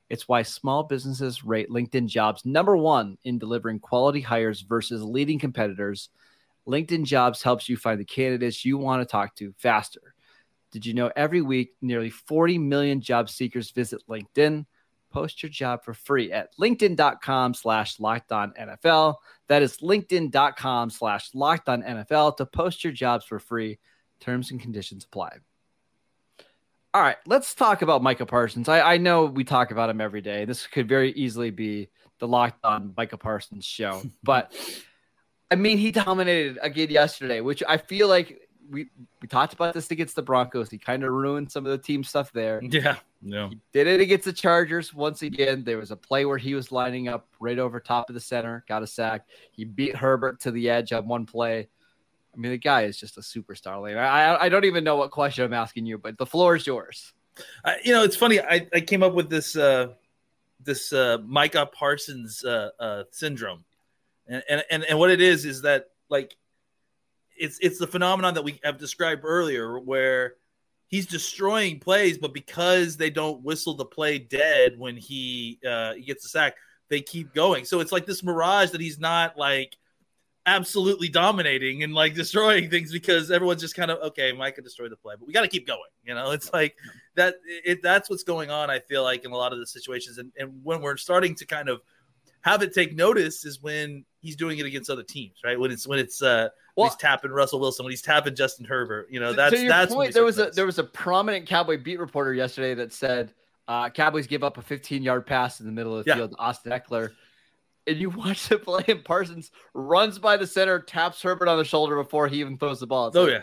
It's 0.10 0.28
why 0.28 0.42
small 0.42 0.84
businesses 0.84 1.44
rate 1.44 1.70
LinkedIn 1.70 2.08
jobs 2.08 2.46
number 2.46 2.76
one 2.76 3.20
in 3.26 3.38
delivering 3.38 3.80
quality 3.80 4.22
hires 4.22 4.62
versus 4.62 5.04
leading 5.04 5.38
competitors. 5.38 6.10
LinkedIn 6.68 7.06
jobs 7.06 7.44
helps 7.44 7.70
you 7.70 7.78
find 7.78 8.00
the 8.00 8.06
candidates 8.06 8.66
you 8.66 8.80
want 8.80 9.02
to 9.02 9.06
talk 9.06 9.36
to 9.36 9.54
faster. 9.58 10.16
Did 10.72 10.84
you 10.84 10.96
know 10.96 11.12
every 11.16 11.42
week 11.42 11.76
nearly 11.80 12.10
40 12.10 12.58
million 12.58 13.02
job 13.02 13.30
seekers 13.30 13.70
visit 13.70 14.02
LinkedIn? 14.10 14.66
Post 15.12 15.44
your 15.44 15.50
job 15.50 15.84
for 15.84 15.94
free 15.94 16.32
at 16.32 16.56
linkedin.com 16.58 17.54
slash 17.54 18.00
locked 18.00 18.32
on 18.32 18.54
NFL. 18.54 19.16
That 19.48 19.62
is 19.62 19.78
linkedin.com 19.78 20.90
slash 20.90 21.30
locked 21.34 21.70
on 21.70 21.84
NFL 21.84 22.38
to 22.38 22.46
post 22.46 22.84
your 22.84 22.94
jobs 22.94 23.26
for 23.26 23.40
free. 23.40 23.80
Terms 24.20 24.52
and 24.52 24.62
conditions 24.62 25.04
apply. 25.04 25.38
All 26.94 27.02
right, 27.02 27.18
let's 27.26 27.56
talk 27.56 27.82
about 27.82 28.04
Micah 28.04 28.26
Parsons. 28.26 28.68
I, 28.68 28.82
I 28.82 28.98
know 28.98 29.26
we 29.26 29.46
talk 29.46 29.72
about 29.72 29.90
him 29.90 30.02
every 30.02 30.22
day. 30.22 30.44
This 30.44 30.68
could 30.68 30.90
very 30.90 31.12
easily 31.14 31.50
be 31.50 31.90
the 32.20 32.28
locked 32.28 32.64
on 32.66 32.94
Micah 32.98 33.18
Parsons 33.18 33.66
show, 33.66 34.02
but 34.24 34.54
I 35.50 35.56
mean, 35.56 35.78
he 35.78 35.92
dominated 35.92 36.60
again 36.62 36.90
yesterday, 36.90 37.40
which 37.42 37.64
I 37.68 37.78
feel 37.78 38.10
like 38.10 38.42
we 38.70 38.88
we 39.22 39.28
talked 39.28 39.54
about 39.54 39.74
this 39.74 39.90
against 39.92 40.16
the 40.16 40.22
Broncos. 40.22 40.70
He 40.70 40.78
kind 40.78 41.04
of 41.04 41.12
ruined 41.12 41.52
some 41.52 41.66
of 41.66 41.72
the 41.72 41.78
team 41.78 42.04
stuff 42.04 42.32
there. 42.34 42.62
Yeah, 42.62 42.98
no. 43.22 43.50
He 43.50 43.60
did 43.72 43.88
it 43.88 44.02
against 44.02 44.26
the 44.26 44.34
Chargers 44.34 44.94
once 44.94 45.22
again. 45.22 45.64
There 45.64 45.78
was 45.78 45.92
a 45.92 45.96
play 45.96 46.26
where 46.26 46.38
he 46.38 46.56
was 46.56 46.72
lining 46.72 47.08
up 47.08 47.28
right 47.40 47.60
over 47.60 47.80
top 47.80 48.10
of 48.10 48.16
the 48.16 48.22
center, 48.22 48.64
got 48.68 48.84
a 48.84 48.88
sack. 48.88 49.28
He 49.52 49.64
beat 49.64 49.96
Herbert 49.96 50.40
to 50.42 50.52
the 50.52 50.70
edge 50.70 50.92
on 50.92 51.08
one 51.08 51.26
play. 51.26 51.70
I 52.34 52.38
mean, 52.38 52.52
the 52.52 52.58
guy 52.58 52.84
is 52.84 52.98
just 52.98 53.18
a 53.18 53.22
superstar. 53.22 53.98
I 53.98 54.46
I 54.46 54.50
don't 54.50 54.66
even 54.66 54.84
know 54.84 54.96
what 54.96 55.12
question 55.12 55.44
I'm 55.44 55.54
asking 55.54 55.86
you, 55.86 55.98
but 55.98 56.18
the 56.18 56.26
floor 56.26 56.56
is 56.56 56.66
yours. 56.66 57.14
Uh, 57.64 57.74
you 57.84 57.94
know, 57.94 58.04
it's 58.04 58.16
funny. 58.16 58.40
I, 58.40 58.68
I 58.74 58.82
came 58.82 59.04
up 59.04 59.14
with 59.14 59.30
this 59.30 59.56
uh, 59.56 59.94
this 60.64 60.94
uh, 60.94 61.18
Micah 61.26 61.66
Parsons 61.66 62.44
uh, 62.44 62.70
uh, 62.80 63.04
syndrome, 63.12 63.64
and, 64.28 64.44
and 64.50 64.64
and 64.72 64.84
and 64.86 65.00
what 65.00 65.12
it 65.12 65.22
is 65.22 65.46
is 65.46 65.62
that 65.64 65.88
like 66.10 66.36
it's 67.38 67.60
it's 67.60 67.80
the 67.80 67.88
phenomenon 67.88 68.34
that 68.36 68.44
we 68.44 68.60
have 68.64 68.78
described 68.78 69.24
earlier 69.26 69.80
where 69.80 70.36
he's 70.92 71.08
destroying 71.08 71.80
plays, 71.80 72.18
but 72.18 72.34
because 72.34 72.98
they 72.98 73.10
don't 73.10 73.42
whistle 73.42 73.74
the 73.74 73.86
play 73.86 74.20
dead 74.20 74.78
when 74.78 74.96
he 74.98 75.58
uh, 75.68 75.94
he 75.94 76.04
gets 76.04 76.26
a 76.26 76.30
sack, 76.30 76.56
they 76.90 77.02
keep 77.02 77.34
going. 77.34 77.66
So 77.66 77.80
it's 77.80 77.92
like 77.92 78.06
this 78.06 78.22
mirage 78.22 78.72
that 78.72 78.82
he's 78.82 79.00
not 79.00 79.38
like 79.38 79.78
absolutely 80.46 81.08
dominating 81.08 81.84
and 81.84 81.94
like 81.94 82.14
destroying 82.16 82.70
things 82.70 82.92
because 82.92 83.32
everyone's 83.32 83.62
just 83.62 83.76
kind 83.76 83.90
of 83.90 84.00
okay, 84.10 84.34
Mike 84.34 84.56
can 84.56 84.64
destroy 84.64 84.90
the 84.90 84.98
play, 84.98 85.16
but 85.18 85.26
we 85.26 85.34
got 85.34 85.42
to 85.42 85.48
keep 85.48 85.66
going. 85.66 85.80
You 86.04 86.14
know, 86.14 86.32
it's 86.32 86.54
like 86.54 86.76
that. 87.16 87.36
It 87.46 87.82
that's 87.82 88.10
what's 88.10 88.24
going 88.24 88.52
on. 88.52 88.70
I 88.70 88.80
feel 88.80 89.02
like 89.02 89.24
in 89.24 89.32
a 89.32 89.38
lot 89.38 89.54
of 89.54 89.60
the 89.60 89.66
situations, 89.66 90.18
and 90.18 90.32
and 90.38 90.60
when 90.64 90.82
we're 90.82 90.98
starting 90.98 91.34
to 91.36 91.46
kind 91.46 91.70
of 91.70 91.82
have 92.42 92.64
it 92.64 92.74
take 92.74 92.96
notice 92.96 93.46
is 93.46 93.62
when 93.62 94.04
he's 94.20 94.36
doing 94.36 94.60
it 94.60 94.66
against 94.66 94.90
other 94.90 95.04
teams, 95.04 95.38
right? 95.44 95.60
When 95.60 95.72
it's 95.72 95.88
when 95.88 96.00
it's 96.00 96.22
uh 96.22 96.50
well, 96.76 96.90
he's 96.90 96.96
tapping 96.96 97.32
Russell 97.32 97.60
Wilson, 97.60 97.86
when 97.86 97.92
he's 97.92 98.02
tapping 98.02 98.36
Justin 98.36 98.66
Herbert. 98.66 99.08
You 99.10 99.20
know, 99.20 99.34
that's 99.34 99.56
to 99.56 99.68
that's 99.68 99.94
point. 99.94 100.14
There 100.14 100.24
was 100.24 100.40
a 100.40 100.52
there 100.52 100.66
was 100.66 100.80
a 100.80 100.84
prominent 100.84 101.48
Cowboy 101.48 101.82
beat 101.82 102.00
reporter 102.00 102.34
yesterday 102.34 102.74
that 102.76 102.94
said 102.94 103.34
uh, 103.68 103.90
Cowboys 103.90 104.28
give 104.28 104.44
up 104.44 104.58
a 104.58 104.62
15 104.62 105.04
yard 105.04 105.26
pass 105.26 105.60
in 105.60 105.66
the 105.66 105.72
middle 105.72 105.98
of 105.98 106.06
the 106.06 106.12
yeah. 106.12 106.16
field 106.16 106.32
to 106.32 106.38
Austin 106.38 106.72
Ekeler. 106.72 107.12
And 107.88 107.98
you 107.98 108.10
watch 108.16 108.48
the 108.48 108.58
play, 108.58 108.84
and 108.88 109.04
Parsons 109.04 109.52
runs 109.74 110.20
by 110.20 110.38
the 110.38 110.48
center, 110.48 110.80
taps 110.80 111.22
Herbert 111.22 111.48
on 111.48 111.58
the 111.58 111.66
shoulder 111.66 111.96
before 111.96 112.28
he 112.28 112.40
even 112.40 112.58
throws 112.58 112.80
the 112.80 112.88
ball. 112.88 113.08
It's 113.08 113.18
oh 113.18 113.24
like, 113.24 113.32
yeah, 113.32 113.42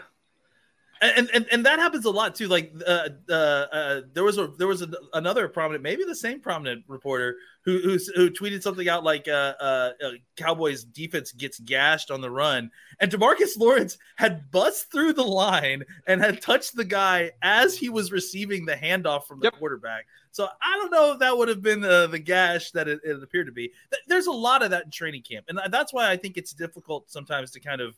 and, 1.00 1.30
and 1.32 1.46
and 1.52 1.66
that 1.66 1.78
happens 1.78 2.04
a 2.04 2.10
lot 2.10 2.34
too. 2.34 2.48
Like 2.48 2.72
uh, 2.86 3.08
uh, 3.28 3.32
uh, 3.32 4.00
there 4.12 4.24
was 4.24 4.38
a 4.38 4.48
there 4.58 4.66
was 4.66 4.82
a, 4.82 4.88
another 5.14 5.48
prominent, 5.48 5.82
maybe 5.82 6.04
the 6.04 6.14
same 6.14 6.40
prominent 6.40 6.84
reporter 6.88 7.36
who 7.62 7.78
who, 7.80 7.98
who 8.14 8.30
tweeted 8.30 8.62
something 8.62 8.88
out 8.88 9.04
like 9.04 9.28
uh, 9.28 9.54
uh, 9.60 9.92
uh, 10.04 10.10
Cowboys 10.36 10.84
defense 10.84 11.32
gets 11.32 11.60
gashed 11.60 12.10
on 12.10 12.20
the 12.20 12.30
run, 12.30 12.70
and 13.00 13.10
Demarcus 13.10 13.56
Lawrence 13.58 13.98
had 14.16 14.50
bust 14.50 14.90
through 14.90 15.12
the 15.12 15.24
line 15.24 15.84
and 16.06 16.20
had 16.20 16.40
touched 16.40 16.76
the 16.76 16.84
guy 16.84 17.30
as 17.42 17.76
he 17.76 17.88
was 17.88 18.10
receiving 18.10 18.64
the 18.64 18.74
handoff 18.74 19.24
from 19.24 19.40
the 19.40 19.46
yep. 19.46 19.54
quarterback. 19.54 20.06
So 20.30 20.46
I 20.62 20.76
don't 20.76 20.90
know 20.90 21.12
if 21.12 21.18
that 21.20 21.36
would 21.36 21.48
have 21.48 21.62
been 21.62 21.80
the, 21.80 22.06
the 22.06 22.18
gash 22.18 22.70
that 22.72 22.86
it, 22.86 23.00
it 23.02 23.22
appeared 23.22 23.46
to 23.46 23.52
be. 23.52 23.72
There's 24.06 24.26
a 24.26 24.32
lot 24.32 24.62
of 24.62 24.70
that 24.70 24.84
in 24.84 24.90
training 24.90 25.22
camp, 25.22 25.46
and 25.48 25.60
that's 25.72 25.92
why 25.92 26.10
I 26.10 26.16
think 26.16 26.36
it's 26.36 26.52
difficult 26.52 27.10
sometimes 27.10 27.50
to 27.52 27.60
kind 27.60 27.80
of 27.80 27.96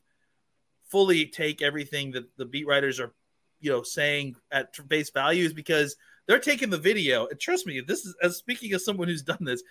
fully 0.90 1.26
take 1.26 1.62
everything 1.62 2.12
that 2.12 2.24
the 2.36 2.44
beat 2.44 2.66
writers 2.66 3.00
are, 3.00 3.12
you 3.60 3.70
know, 3.70 3.82
saying 3.82 4.36
at 4.50 4.74
face 4.88 5.10
values 5.10 5.52
because 5.52 5.96
they're 6.26 6.38
taking 6.38 6.70
the 6.70 6.78
video 6.78 7.26
and 7.26 7.40
trust 7.40 7.66
me 7.66 7.80
this 7.80 8.06
is 8.06 8.14
as 8.22 8.36
speaking 8.36 8.72
as 8.72 8.84
someone 8.84 9.08
who's 9.08 9.22
done 9.22 9.38
this 9.40 9.64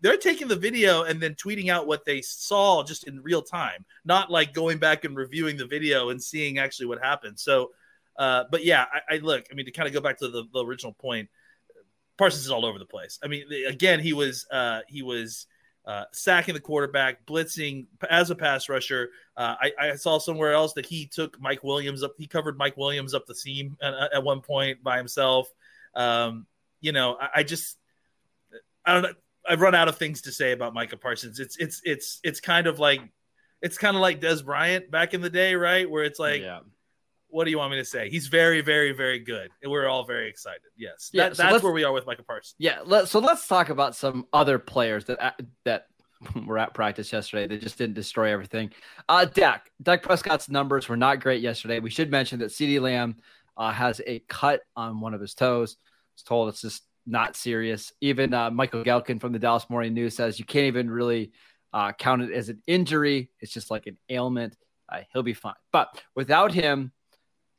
they're 0.00 0.16
taking 0.16 0.46
the 0.46 0.54
video 0.54 1.02
and 1.02 1.20
then 1.20 1.34
tweeting 1.34 1.68
out 1.68 1.88
what 1.88 2.04
they 2.04 2.20
saw 2.20 2.84
just 2.84 3.08
in 3.08 3.20
real 3.22 3.42
time 3.42 3.84
not 4.04 4.30
like 4.30 4.54
going 4.54 4.78
back 4.78 5.04
and 5.04 5.16
reviewing 5.16 5.56
the 5.56 5.66
video 5.66 6.10
and 6.10 6.22
seeing 6.22 6.58
actually 6.58 6.86
what 6.86 7.02
happened. 7.02 7.38
So 7.40 7.72
uh, 8.18 8.44
but 8.52 8.64
yeah 8.64 8.86
I, 8.92 9.16
I, 9.16 9.18
look 9.18 9.46
i 9.50 9.54
mean 9.54 9.66
to 9.66 9.72
kind 9.72 9.86
of 9.86 9.92
go 9.92 10.00
back 10.00 10.18
to 10.20 10.28
the, 10.28 10.44
the, 10.52 10.64
original 10.64 10.94
point 10.94 11.28
parsons 12.16 12.44
is 12.44 12.50
all 12.50 12.64
over 12.64 12.78
the 12.78 12.86
place. 12.86 13.18
I 13.22 13.26
mean 13.26 13.44
again 13.66 13.98
he 13.98 14.12
was 14.12 14.46
uh, 14.52 14.80
he 14.86 15.02
was 15.02 15.46
uh, 15.86 16.04
sacking 16.12 16.54
the 16.54 16.60
quarterback, 16.60 17.24
blitzing 17.26 17.86
as 18.10 18.30
a 18.30 18.34
pass 18.34 18.68
rusher. 18.68 19.10
Uh, 19.36 19.54
I, 19.60 19.72
I, 19.78 19.94
saw 19.94 20.18
somewhere 20.18 20.52
else 20.52 20.72
that 20.72 20.84
he 20.84 21.06
took 21.06 21.40
Mike 21.40 21.62
Williams 21.62 22.02
up. 22.02 22.14
He 22.18 22.26
covered 22.26 22.58
Mike 22.58 22.76
Williams 22.76 23.14
up 23.14 23.26
the 23.26 23.34
seam 23.34 23.76
at, 23.80 23.94
at 24.14 24.24
one 24.24 24.40
point 24.40 24.82
by 24.82 24.96
himself. 24.96 25.48
Um, 25.94 26.46
you 26.80 26.90
know, 26.90 27.16
I, 27.20 27.28
I, 27.36 27.42
just, 27.44 27.78
I 28.84 28.94
don't 28.94 29.02
know. 29.02 29.12
I've 29.48 29.60
run 29.60 29.76
out 29.76 29.86
of 29.86 29.96
things 29.96 30.22
to 30.22 30.32
say 30.32 30.50
about 30.50 30.74
Micah 30.74 30.96
Parsons. 30.96 31.38
It's 31.38 31.56
it's 31.56 31.80
it's 31.84 32.18
it's 32.24 32.40
kind 32.40 32.66
of 32.66 32.80
like 32.80 33.00
it's 33.62 33.78
kind 33.78 33.96
of 33.96 34.00
like 34.00 34.20
Dez 34.20 34.44
Bryant 34.44 34.90
back 34.90 35.14
in 35.14 35.20
the 35.20 35.30
day, 35.30 35.54
right? 35.54 35.88
Where 35.88 36.02
it's 36.02 36.18
like, 36.18 36.42
yeah. 36.42 36.60
What 37.36 37.44
do 37.44 37.50
you 37.50 37.58
want 37.58 37.70
me 37.70 37.76
to 37.76 37.84
say? 37.84 38.08
He's 38.08 38.28
very, 38.28 38.62
very, 38.62 38.92
very 38.92 39.18
good, 39.18 39.50
and 39.62 39.70
we're 39.70 39.86
all 39.88 40.04
very 40.04 40.26
excited. 40.26 40.62
Yes, 40.74 41.10
yeah, 41.12 41.28
that, 41.28 41.36
so 41.36 41.42
that's 41.42 41.62
where 41.62 41.72
we 41.72 41.84
are 41.84 41.92
with 41.92 42.06
Michael 42.06 42.24
Parsons. 42.24 42.54
Yeah, 42.56 42.78
let, 42.86 43.08
so 43.08 43.18
let's 43.18 43.46
talk 43.46 43.68
about 43.68 43.94
some 43.94 44.26
other 44.32 44.58
players 44.58 45.04
that 45.04 45.22
uh, 45.22 45.32
that 45.66 45.88
were 46.46 46.56
at 46.56 46.72
practice 46.72 47.12
yesterday. 47.12 47.46
They 47.46 47.58
just 47.58 47.76
didn't 47.76 47.92
destroy 47.92 48.32
everything. 48.32 48.70
Uh, 49.06 49.26
Dak, 49.26 49.70
Dak 49.82 50.02
Prescott's 50.02 50.48
numbers 50.48 50.88
were 50.88 50.96
not 50.96 51.20
great 51.20 51.42
yesterday. 51.42 51.78
We 51.78 51.90
should 51.90 52.10
mention 52.10 52.38
that 52.38 52.52
CeeDee 52.52 52.80
Lamb 52.80 53.16
uh, 53.58 53.70
has 53.70 54.00
a 54.06 54.20
cut 54.20 54.62
on 54.74 55.02
one 55.02 55.12
of 55.12 55.20
his 55.20 55.34
toes. 55.34 55.76
He's 56.14 56.22
told 56.22 56.48
it's 56.48 56.62
just 56.62 56.84
not 57.06 57.36
serious. 57.36 57.92
Even 58.00 58.32
uh, 58.32 58.50
Michael 58.50 58.82
Gehlken 58.82 59.20
from 59.20 59.34
the 59.34 59.38
Dallas 59.38 59.68
Morning 59.68 59.92
News 59.92 60.16
says 60.16 60.38
you 60.38 60.46
can't 60.46 60.68
even 60.68 60.88
really 60.88 61.32
uh, 61.74 61.92
count 61.92 62.22
it 62.22 62.32
as 62.32 62.48
an 62.48 62.62
injury. 62.66 63.28
It's 63.40 63.52
just 63.52 63.70
like 63.70 63.86
an 63.86 63.98
ailment. 64.08 64.56
Uh, 64.88 65.00
he'll 65.12 65.22
be 65.22 65.34
fine. 65.34 65.52
But 65.70 66.02
without 66.14 66.50
him, 66.50 66.92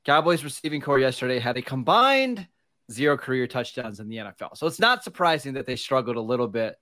Cowboys 0.08 0.42
receiving 0.42 0.80
corps 0.80 1.00
yesterday 1.00 1.38
had 1.38 1.58
a 1.58 1.62
combined 1.62 2.48
zero 2.90 3.18
career 3.18 3.46
touchdowns 3.46 4.00
in 4.00 4.08
the 4.08 4.16
NFL. 4.16 4.56
So 4.56 4.66
it's 4.66 4.80
not 4.80 5.04
surprising 5.04 5.54
that 5.56 5.66
they 5.66 5.76
struggled 5.76 6.16
a 6.16 6.22
little 6.22 6.48
bit. 6.48 6.78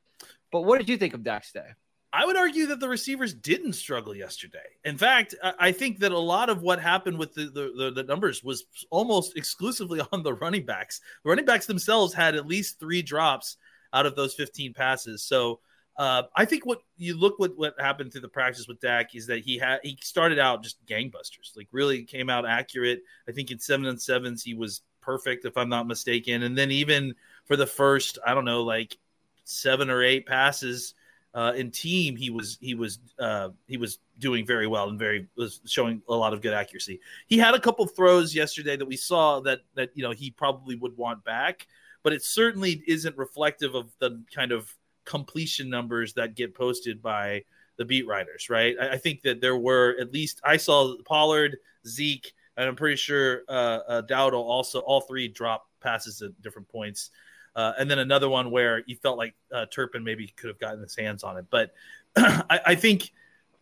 But 0.52 0.62
what 0.62 0.78
did 0.78 0.88
you 0.88 0.96
think 0.96 1.16
of 1.16 1.24
Dak's 1.24 1.52
day? 1.52 1.70
I 2.14 2.24
would 2.24 2.38
argue 2.38 2.68
that 2.68 2.80
the 2.80 2.88
receivers 2.88 3.34
didn't 3.34 3.74
struggle 3.74 4.16
yesterday. 4.16 4.60
In 4.84 4.96
fact, 4.96 5.34
I 5.60 5.72
think 5.72 5.98
that 6.00 6.12
a 6.12 6.20
lot 6.20 6.52
of 6.52 6.62
what 6.62 6.80
happened 6.80 7.18
with 7.18 7.34
the, 7.34 7.48
the, 7.48 7.92
the, 7.96 8.04
numbers 8.04 8.44
was 8.44 8.66
almost 8.92 9.36
exclusively 9.36 10.02
on 10.12 10.22
the 10.22 10.36
running 10.36 10.64
backs. 10.64 11.02
The 11.24 11.30
running 11.30 11.46
backs 11.46 11.66
themselves 11.66 12.14
had 12.14 12.36
at 12.36 12.46
least 12.46 12.80
three 12.80 13.02
drops 13.02 13.58
out 13.92 14.06
of 14.06 14.16
those 14.16 14.36
15 14.36 14.76
passes. 14.76 15.24
So 15.24 15.62
uh, 15.98 16.24
I 16.36 16.46
think 16.46 16.66
what 16.66 16.82
you 16.98 17.18
look 17.18 17.40
what 17.40 17.58
what 17.58 17.76
happened 17.80 18.12
through 18.12 18.22
the 18.22 18.28
practice 18.28 18.68
with 18.68 18.82
Dak 18.82 19.16
is 19.16 19.28
that 19.28 19.40
he 19.40 19.58
had 19.58 19.80
he 19.84 19.98
started 20.02 20.40
out 20.40 20.64
just 20.64 20.86
gangbusters, 20.86 21.56
like 21.56 21.68
really 21.72 22.04
came 22.04 22.30
out 22.30 22.46
accurate. 22.46 23.02
I 23.30 23.32
think 23.32 23.52
in 23.52 23.60
seven 23.60 23.86
and 23.86 24.02
sevens 24.02 24.44
he 24.44 24.54
was 24.54 24.82
perfect, 25.02 25.46
if 25.46 25.56
I'm 25.56 25.70
not 25.70 25.88
mistaken. 25.88 26.44
And 26.44 26.58
then 26.58 26.72
even 26.72 27.16
for 27.46 27.56
the 27.56 27.68
first, 27.68 28.18
I 28.26 28.34
don't 28.34 28.46
know, 28.46 28.64
like 28.64 28.98
seven 29.46 29.90
or 29.90 30.04
eight 30.04 30.26
passes 30.26 30.96
uh, 31.34 31.54
in 31.56 31.72
team, 31.72 32.18
he 32.18 32.30
was 32.30 32.58
he 32.60 32.76
was 32.76 33.00
uh, 33.20 33.50
he 33.68 33.78
was 33.78 34.00
doing 34.20 34.46
very 34.46 34.68
well 34.68 34.90
and 34.90 35.00
very 35.00 35.28
was 35.38 35.62
showing 35.66 36.02
a 36.10 36.16
lot 36.16 36.34
of 36.34 36.42
good 36.42 36.54
accuracy. 36.54 37.00
He 37.28 37.38
had 37.38 37.54
a 37.54 37.60
couple 37.60 37.86
throws 37.88 38.36
yesterday 38.36 38.76
that 38.76 38.86
we 38.86 38.98
saw 38.98 39.40
that 39.42 39.60
that 39.76 39.92
you 39.96 40.04
know 40.04 40.12
he 40.12 40.32
probably 40.32 40.76
would 40.76 40.98
want 40.98 41.24
back, 41.24 41.68
but 42.04 42.12
it 42.12 42.24
certainly 42.24 42.84
isn't 42.86 43.16
reflective 43.18 43.76
of 43.76 43.92
the 44.00 44.24
kind 44.34 44.52
of 44.52 44.74
completion 45.06 45.70
numbers 45.70 46.14
that 46.14 46.36
get 46.36 46.56
posted 46.56 47.02
by 47.02 47.44
the 47.78 47.86
beat 47.86 48.08
writers, 48.08 48.50
right? 48.50 48.76
I, 48.80 48.90
I 48.92 48.98
think 48.98 49.22
that 49.24 49.42
there 49.42 49.58
were 49.58 49.96
at 50.00 50.12
least 50.12 50.42
I 50.44 50.58
saw 50.58 50.96
Pollard, 51.06 51.58
Zeke, 51.88 52.34
and 52.58 52.68
I'm 52.68 52.76
pretty 52.76 52.96
sure 52.96 53.42
uh, 53.48 53.80
uh, 53.88 54.02
Dowdle 54.04 54.34
also 54.34 54.80
all 54.80 55.02
three 55.02 55.28
drop 55.28 55.68
passes 55.82 56.22
at 56.22 56.40
different 56.42 56.68
points. 56.70 57.12
Uh, 57.56 57.74
and 57.80 57.90
then 57.90 58.00
another 58.00 58.28
one 58.28 58.52
where 58.52 58.84
you 58.86 58.96
felt 58.98 59.18
like 59.18 59.34
uh, 59.54 59.66
Turpin 59.68 60.04
maybe 60.04 60.28
could 60.36 60.50
have 60.50 60.60
gotten 60.60 60.82
his 60.82 60.96
hands 60.96 61.24
on 61.24 61.38
it. 61.38 61.46
But 61.50 61.74
I, 62.18 62.60
I, 62.66 62.76
think 62.76 63.12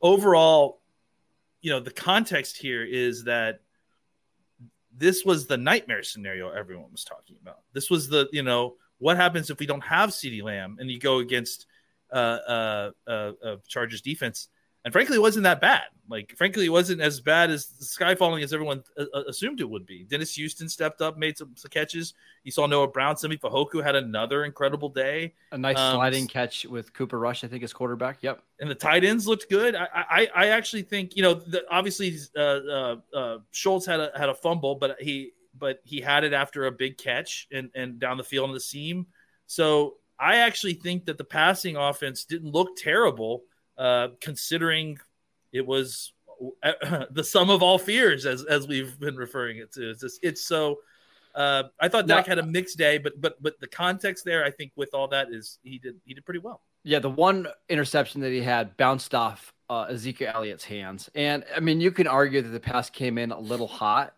overall, 0.02 0.80
you 1.62 1.70
know, 1.70 1.80
the 1.80 1.92
context 1.92 2.58
here 2.58 2.84
is 2.84 3.26
that 3.26 3.62
this 4.96 5.24
was 5.24 5.46
the 5.46 5.58
nightmare 5.58 6.02
scenario 6.02 6.50
everyone 6.50 6.92
was 6.92 7.04
talking 7.04 7.36
about. 7.42 7.60
This 7.74 7.90
was 7.92 8.10
the, 8.10 8.28
you 8.32 8.42
know, 8.42 8.76
what 9.04 9.18
happens 9.18 9.50
if 9.50 9.60
we 9.60 9.66
don't 9.66 9.84
have 9.84 10.10
CeeDee 10.10 10.44
Lamb 10.44 10.78
and 10.80 10.90
you 10.90 11.00
go 11.00 11.20
against 11.20 11.68
uh, 12.12 12.16
uh, 12.16 12.92
uh, 13.08 13.32
uh 13.44 13.56
Chargers 13.68 14.02
defense? 14.02 14.48
and 14.86 14.92
frankly, 14.92 15.16
it 15.16 15.22
wasn't 15.22 15.44
that 15.44 15.62
bad. 15.62 15.84
Like, 16.10 16.36
frankly, 16.36 16.66
it 16.66 16.70
wasn't 16.70 17.00
as 17.00 17.22
bad 17.22 17.50
as 17.50 17.68
the 17.68 17.86
sky 17.86 18.16
falling 18.16 18.44
as 18.44 18.52
everyone 18.52 18.84
uh, 18.98 19.06
uh, 19.14 19.24
assumed 19.30 19.62
it 19.62 19.70
would 19.70 19.86
be. 19.86 20.04
Dennis 20.04 20.36
Houston 20.36 20.68
stepped 20.68 21.02
up, 21.02 21.18
made 21.18 21.38
some, 21.38 21.52
some 21.56 21.70
catches. 21.70 22.14
You 22.44 22.52
saw 22.52 22.68
Noah 22.68 22.90
Brown, 22.90 23.16
Simi 23.16 23.38
Fehoko 23.38 23.82
had 23.82 23.96
another 23.96 24.44
incredible 24.44 24.90
day. 24.90 25.34
A 25.54 25.58
nice 25.58 25.78
um, 25.78 25.96
sliding 25.96 26.28
catch 26.28 26.66
with 26.66 26.94
Cooper 26.94 27.18
Rush, 27.18 27.46
I 27.46 27.48
think, 27.48 27.64
as 27.64 27.72
quarterback. 27.72 28.18
Yep. 28.22 28.44
And 28.60 28.70
the 28.70 28.76
tight 28.76 29.06
ends 29.06 29.26
looked 29.26 29.50
good. 29.50 29.76
I, 29.76 29.88
I, 29.94 30.30
I 30.36 30.48
actually 30.48 30.82
think 30.82 31.16
you 31.16 31.24
know, 31.24 31.36
the, 31.36 31.64
obviously, 31.72 32.18
uh, 32.36 32.40
uh, 32.40 32.96
uh, 33.16 33.38
Schultz 33.52 33.86
had 33.86 34.02
a 34.02 34.12
had 34.18 34.28
a 34.28 34.36
fumble, 34.36 34.76
but 34.76 34.98
he 35.00 35.32
but 35.64 35.80
he 35.86 36.02
had 36.02 36.26
it 36.26 36.34
after 36.34 36.66
a 36.66 36.72
big 36.74 36.98
catch 36.98 37.48
and 37.50 37.70
and 37.74 37.98
down 37.98 38.18
the 38.18 38.24
field 38.24 38.50
on 38.50 38.54
the 38.54 38.60
seam. 38.60 39.08
So 39.46 39.96
I 40.20 40.40
actually 40.40 40.74
think 40.74 41.06
that 41.06 41.18
the 41.18 41.24
passing 41.24 41.78
offense 41.78 42.26
didn't 42.26 42.52
look 42.52 42.76
terrible 42.76 43.44
uh, 43.78 44.10
considering 44.20 44.98
it 45.54 45.66
was 45.66 46.12
the 47.12 47.24
sum 47.24 47.50
of 47.50 47.64
all 47.64 47.78
fears, 47.78 48.26
as 48.26 48.44
as 48.44 48.68
we've 48.68 49.00
been 49.00 49.16
referring 49.16 49.60
it 49.60 49.72
to. 49.76 49.92
It's 49.92 50.02
just, 50.02 50.20
it's 50.22 50.46
so. 50.46 50.80
Uh, 51.34 51.64
I 51.80 51.88
thought 51.88 52.08
Dak 52.08 52.28
had 52.28 52.40
a 52.40 52.46
mixed 52.46 52.78
day, 52.78 52.98
but 52.98 53.14
but 53.22 53.42
but 53.42 53.58
the 53.62 53.68
context 53.68 54.26
there, 54.26 54.44
I 54.44 54.52
think, 54.52 54.74
with 54.76 54.94
all 54.94 55.08
that 55.08 55.30
is 55.32 55.60
he 55.64 55.80
did 55.80 55.96
he 56.04 56.14
did 56.14 56.26
pretty 56.26 56.42
well. 56.42 56.60
Yeah, 56.84 57.00
the 57.00 57.10
one 57.10 57.48
interception 57.70 58.20
that 58.20 58.34
he 58.34 58.42
had 58.42 58.76
bounced 58.76 59.16
off 59.16 59.54
uh, 59.70 59.86
Ezekiel 59.90 60.34
Elliott's 60.36 60.66
hands, 60.66 61.10
and 61.16 61.46
I 61.56 61.62
mean, 61.62 61.80
you 61.80 61.92
can 61.92 62.08
argue 62.08 62.42
that 62.42 62.50
the 62.50 62.60
pass 62.60 62.90
came 62.90 63.18
in 63.18 63.32
a 63.32 63.40
little 63.40 63.70
hot, 63.70 64.14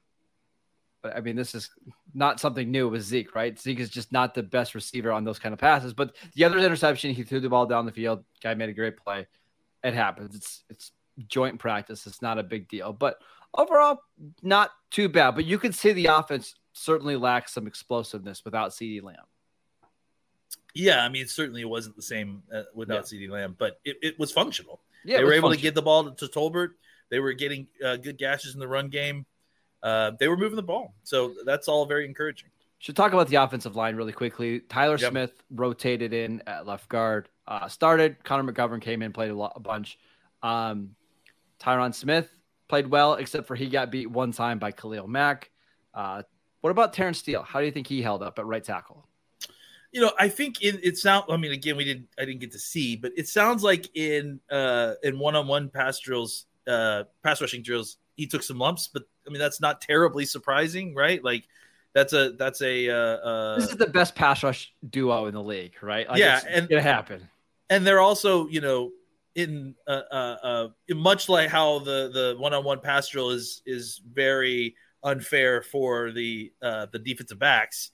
but 1.05 1.15
I 1.15 1.21
mean, 1.21 1.35
this 1.35 1.53
is 1.53 1.69
not 2.13 2.39
something 2.39 2.71
new 2.71 2.89
with 2.89 3.03
Zeke, 3.03 3.35
right? 3.35 3.59
Zeke 3.59 3.79
is 3.79 3.89
just 3.89 4.11
not 4.11 4.33
the 4.33 4.41
best 4.41 4.73
receiver 4.73 5.11
on 5.11 5.23
those 5.23 5.37
kind 5.37 5.53
of 5.53 5.59
passes. 5.59 5.93
But 5.93 6.15
the 6.33 6.45
other 6.45 6.57
interception, 6.57 7.13
he 7.13 7.21
threw 7.21 7.39
the 7.39 7.49
ball 7.49 7.67
down 7.67 7.85
the 7.85 7.91
field. 7.91 8.23
Guy 8.41 8.55
made 8.55 8.69
a 8.69 8.73
great 8.73 8.97
play 8.97 9.27
it 9.85 9.93
happens. 9.93 10.35
It's 10.35 10.63
it's 10.69 10.91
joint 11.27 11.59
practice. 11.59 12.07
It's 12.07 12.21
not 12.21 12.39
a 12.39 12.43
big 12.43 12.67
deal. 12.67 12.91
But 12.91 13.19
overall, 13.53 14.01
not 14.41 14.71
too 14.89 15.07
bad. 15.07 15.35
But 15.35 15.45
you 15.45 15.59
can 15.59 15.71
see 15.71 15.93
the 15.93 16.07
offense 16.07 16.55
certainly 16.73 17.15
lacks 17.15 17.53
some 17.53 17.67
explosiveness 17.67 18.43
without 18.43 18.71
CeeDee 18.71 19.03
Lamb. 19.03 19.15
Yeah, 20.73 21.05
I 21.05 21.09
mean, 21.09 21.27
certainly 21.27 21.61
it 21.61 21.69
wasn't 21.69 21.95
the 21.95 22.01
same 22.01 22.43
uh, 22.53 22.63
without 22.73 23.09
yeah. 23.11 23.19
CeeDee 23.19 23.29
Lamb, 23.29 23.55
but 23.57 23.79
it, 23.85 23.97
it 24.01 24.19
was 24.19 24.31
functional. 24.31 24.81
Yeah, 25.05 25.17
they 25.17 25.23
were 25.23 25.33
able 25.33 25.51
to 25.51 25.57
get 25.57 25.75
the 25.75 25.81
ball 25.81 26.11
to, 26.11 26.27
to 26.27 26.33
Tolbert. 26.33 26.71
They 27.09 27.19
were 27.19 27.33
getting 27.33 27.67
uh, 27.85 27.97
good 27.97 28.17
gashes 28.17 28.55
in 28.55 28.59
the 28.59 28.67
run 28.67 28.89
game. 28.89 29.25
Uh, 29.85 30.11
they 30.19 30.27
were 30.27 30.35
moving 30.35 30.55
the 30.55 30.63
ball, 30.63 30.95
so 31.03 31.35
that's 31.45 31.67
all 31.67 31.85
very 31.85 32.05
encouraging. 32.05 32.49
Should 32.79 32.95
talk 32.95 33.13
about 33.13 33.27
the 33.27 33.35
offensive 33.35 33.75
line 33.75 33.95
really 33.95 34.11
quickly. 34.11 34.61
Tyler 34.61 34.97
yep. 34.97 35.11
Smith 35.11 35.43
rotated 35.51 36.11
in 36.11 36.41
at 36.47 36.65
left 36.65 36.89
guard 36.89 37.29
uh, 37.47 37.67
started. 37.67 38.23
Connor 38.23 38.51
McGovern 38.51 38.81
came 38.81 39.03
in, 39.03 39.13
played 39.13 39.29
a, 39.29 39.35
lot, 39.35 39.53
a 39.55 39.59
bunch. 39.59 39.99
Um, 40.41 40.95
Tyron 41.59 41.93
Smith 41.93 42.27
played 42.67 42.87
well, 42.87 43.13
except 43.13 43.45
for 43.45 43.55
he 43.55 43.69
got 43.69 43.91
beat 43.91 44.09
one 44.09 44.31
time 44.31 44.57
by 44.57 44.71
Khalil 44.71 45.07
Mack. 45.07 45.51
Uh, 45.93 46.23
what 46.61 46.71
about 46.71 46.93
Terence 46.93 47.19
Steele? 47.19 47.43
How 47.43 47.59
do 47.59 47.67
you 47.67 47.71
think 47.71 47.85
he 47.85 48.01
held 48.01 48.23
up 48.23 48.39
at 48.39 48.45
right 48.47 48.63
tackle? 48.63 49.07
You 49.91 50.01
know, 50.01 50.13
I 50.19 50.29
think 50.29 50.63
it, 50.63 50.83
it 50.83 50.97
sounds. 50.97 51.25
I 51.29 51.37
mean, 51.37 51.51
again, 51.51 51.77
we 51.77 51.85
didn't. 51.85 52.07
I 52.19 52.25
didn't 52.25 52.39
get 52.41 52.51
to 52.53 52.59
see, 52.59 52.95
but 52.95 53.11
it 53.15 53.27
sounds 53.27 53.63
like 53.63 53.95
in 53.95 54.39
uh, 54.49 54.93
in 55.03 55.19
one 55.19 55.35
on 55.35 55.47
one 55.47 55.69
pass 55.69 55.99
drills, 55.99 56.47
uh, 56.67 57.03
pass 57.23 57.39
rushing 57.39 57.61
drills, 57.61 57.97
he 58.15 58.27
took 58.27 58.43
some 58.43 58.57
lumps, 58.57 58.89
but 58.91 59.03
I 59.27 59.29
mean 59.29 59.39
that's 59.39 59.61
not 59.61 59.81
terribly 59.81 60.25
surprising, 60.25 60.95
right? 60.95 61.23
Like 61.23 61.47
that's 61.93 62.13
a 62.13 62.31
that's 62.31 62.61
a 62.61 62.89
uh, 62.89 62.95
uh, 62.95 63.59
this 63.59 63.71
is 63.71 63.77
the 63.77 63.87
best 63.87 64.15
pass 64.15 64.43
rush 64.43 64.73
duo 64.89 65.25
in 65.27 65.33
the 65.33 65.43
league, 65.43 65.75
right? 65.81 66.07
Like, 66.07 66.19
Yeah, 66.19 66.37
it's 66.37 66.45
and- 66.45 66.71
it 66.71 66.81
happened. 66.81 67.27
and 67.69 67.85
they're 67.85 68.01
also 68.01 68.47
you 68.47 68.61
know 68.61 68.91
in 69.35 69.75
uh, 69.87 70.01
uh, 70.11 70.37
uh 70.43 70.67
much 70.93 71.27
like 71.29 71.49
how 71.49 71.79
the 71.79 72.09
the 72.13 72.35
one-on-one 72.39 72.79
pass 72.79 73.09
drill 73.09 73.31
is 73.31 73.61
is 73.65 74.01
very 74.13 74.75
unfair 75.03 75.61
for 75.61 76.11
the 76.11 76.51
uh 76.61 76.87
the 76.91 76.99
defensive 76.99 77.37
backs 77.37 77.91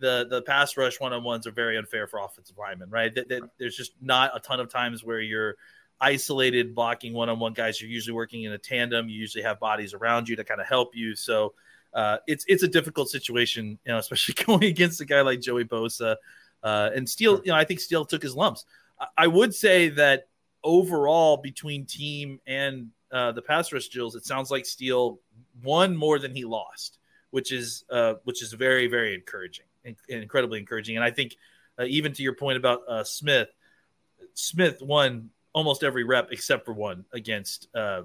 the 0.00 0.26
the 0.28 0.42
pass 0.42 0.76
rush 0.76 1.00
one-on-ones 1.00 1.46
are 1.46 1.52
very 1.52 1.78
unfair 1.78 2.06
for 2.06 2.20
offensive 2.20 2.58
linemen 2.58 2.90
right 2.90 3.14
that, 3.14 3.28
that 3.28 3.42
there's 3.58 3.76
just 3.76 3.92
not 4.00 4.36
a 4.36 4.40
ton 4.40 4.60
of 4.60 4.68
times 4.68 5.02
where 5.02 5.20
you're 5.20 5.56
isolated 6.02 6.74
blocking 6.74 7.14
one-on-one 7.14 7.52
guys 7.52 7.80
you're 7.80 7.90
usually 7.90 8.14
working 8.14 8.42
in 8.42 8.52
a 8.52 8.58
tandem 8.58 9.08
you 9.08 9.18
usually 9.18 9.42
have 9.42 9.58
bodies 9.60 9.94
around 9.94 10.28
you 10.28 10.36
to 10.36 10.44
kind 10.44 10.60
of 10.60 10.66
help 10.66 10.94
you 10.94 11.14
so 11.14 11.54
uh, 11.94 12.18
it's 12.26 12.44
it's 12.48 12.62
a 12.62 12.68
difficult 12.68 13.08
situation, 13.10 13.78
you 13.84 13.92
know, 13.92 13.98
especially 13.98 14.34
going 14.44 14.64
against 14.64 15.00
a 15.00 15.04
guy 15.04 15.20
like 15.20 15.40
Joey 15.40 15.64
Bosa. 15.64 16.16
Uh, 16.62 16.90
and 16.94 17.08
Steele, 17.08 17.40
you 17.44 17.50
know, 17.50 17.56
I 17.56 17.64
think 17.64 17.80
Steele 17.80 18.04
took 18.04 18.22
his 18.22 18.34
lumps. 18.34 18.64
I, 19.00 19.06
I 19.18 19.26
would 19.26 19.54
say 19.54 19.88
that 19.90 20.28
overall, 20.62 21.36
between 21.36 21.86
team 21.86 22.40
and 22.46 22.90
uh, 23.10 23.32
the 23.32 23.42
pass 23.42 23.72
rush 23.72 23.88
drills, 23.88 24.14
it 24.14 24.24
sounds 24.24 24.50
like 24.50 24.64
Steele 24.64 25.18
won 25.62 25.96
more 25.96 26.18
than 26.18 26.34
he 26.34 26.44
lost, 26.44 26.98
which 27.30 27.52
is 27.52 27.84
uh, 27.90 28.14
which 28.24 28.42
is 28.42 28.52
very 28.52 28.86
very 28.86 29.14
encouraging, 29.14 29.66
and 29.84 29.96
incredibly 30.08 30.58
encouraging. 30.58 30.96
And 30.96 31.04
I 31.04 31.10
think 31.10 31.36
uh, 31.78 31.84
even 31.84 32.12
to 32.12 32.22
your 32.22 32.34
point 32.34 32.56
about 32.56 32.82
uh, 32.88 33.04
Smith, 33.04 33.48
Smith 34.34 34.80
won 34.80 35.30
almost 35.52 35.82
every 35.82 36.04
rep 36.04 36.28
except 36.32 36.64
for 36.64 36.72
one 36.72 37.04
against 37.12 37.68
uh, 37.74 38.02